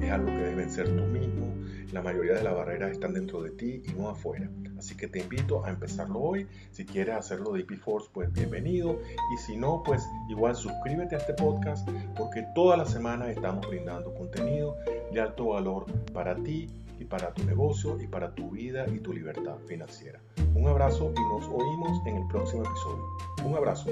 es 0.00 0.10
algo 0.10 0.26
que 0.26 0.32
debes 0.32 0.56
vencer 0.56 0.86
tú 0.94 1.02
mismo. 1.04 1.54
La 1.92 2.02
mayoría 2.02 2.34
de 2.34 2.42
las 2.42 2.54
barreras 2.54 2.90
están 2.92 3.14
dentro 3.14 3.42
de 3.42 3.50
ti 3.50 3.82
y 3.86 3.92
no 3.92 4.10
afuera. 4.10 4.50
Así 4.78 4.94
que 4.96 5.08
te 5.08 5.20
invito 5.20 5.64
a 5.64 5.70
empezarlo 5.70 6.20
hoy. 6.20 6.46
Si 6.70 6.84
quieres 6.84 7.16
hacerlo 7.16 7.52
de 7.52 7.60
IP 7.60 7.78
Force, 7.78 8.08
pues 8.12 8.30
bienvenido. 8.32 8.98
Y 9.34 9.38
si 9.38 9.56
no, 9.56 9.82
pues 9.82 10.06
igual 10.28 10.54
suscríbete 10.54 11.14
a 11.14 11.18
este 11.18 11.32
podcast 11.32 11.88
porque 12.16 12.44
toda 12.54 12.76
la 12.76 12.84
semana 12.84 13.30
estamos 13.30 13.66
brindando 13.66 14.14
contenido 14.14 14.76
de 15.12 15.20
alto 15.20 15.46
valor 15.48 15.86
para 16.12 16.34
ti 16.36 16.68
y 16.98 17.04
para 17.04 17.32
tu 17.32 17.44
negocio 17.44 18.00
y 18.00 18.06
para 18.06 18.34
tu 18.34 18.50
vida 18.50 18.86
y 18.88 18.98
tu 18.98 19.12
libertad 19.12 19.56
financiera. 19.66 20.20
Un 20.54 20.66
abrazo 20.66 21.12
y 21.16 21.20
nos 21.20 21.46
oímos 21.46 22.06
en 22.06 22.16
el 22.16 22.28
próximo 22.28 22.62
episodio. 22.64 23.04
Un 23.44 23.56
abrazo. 23.56 23.90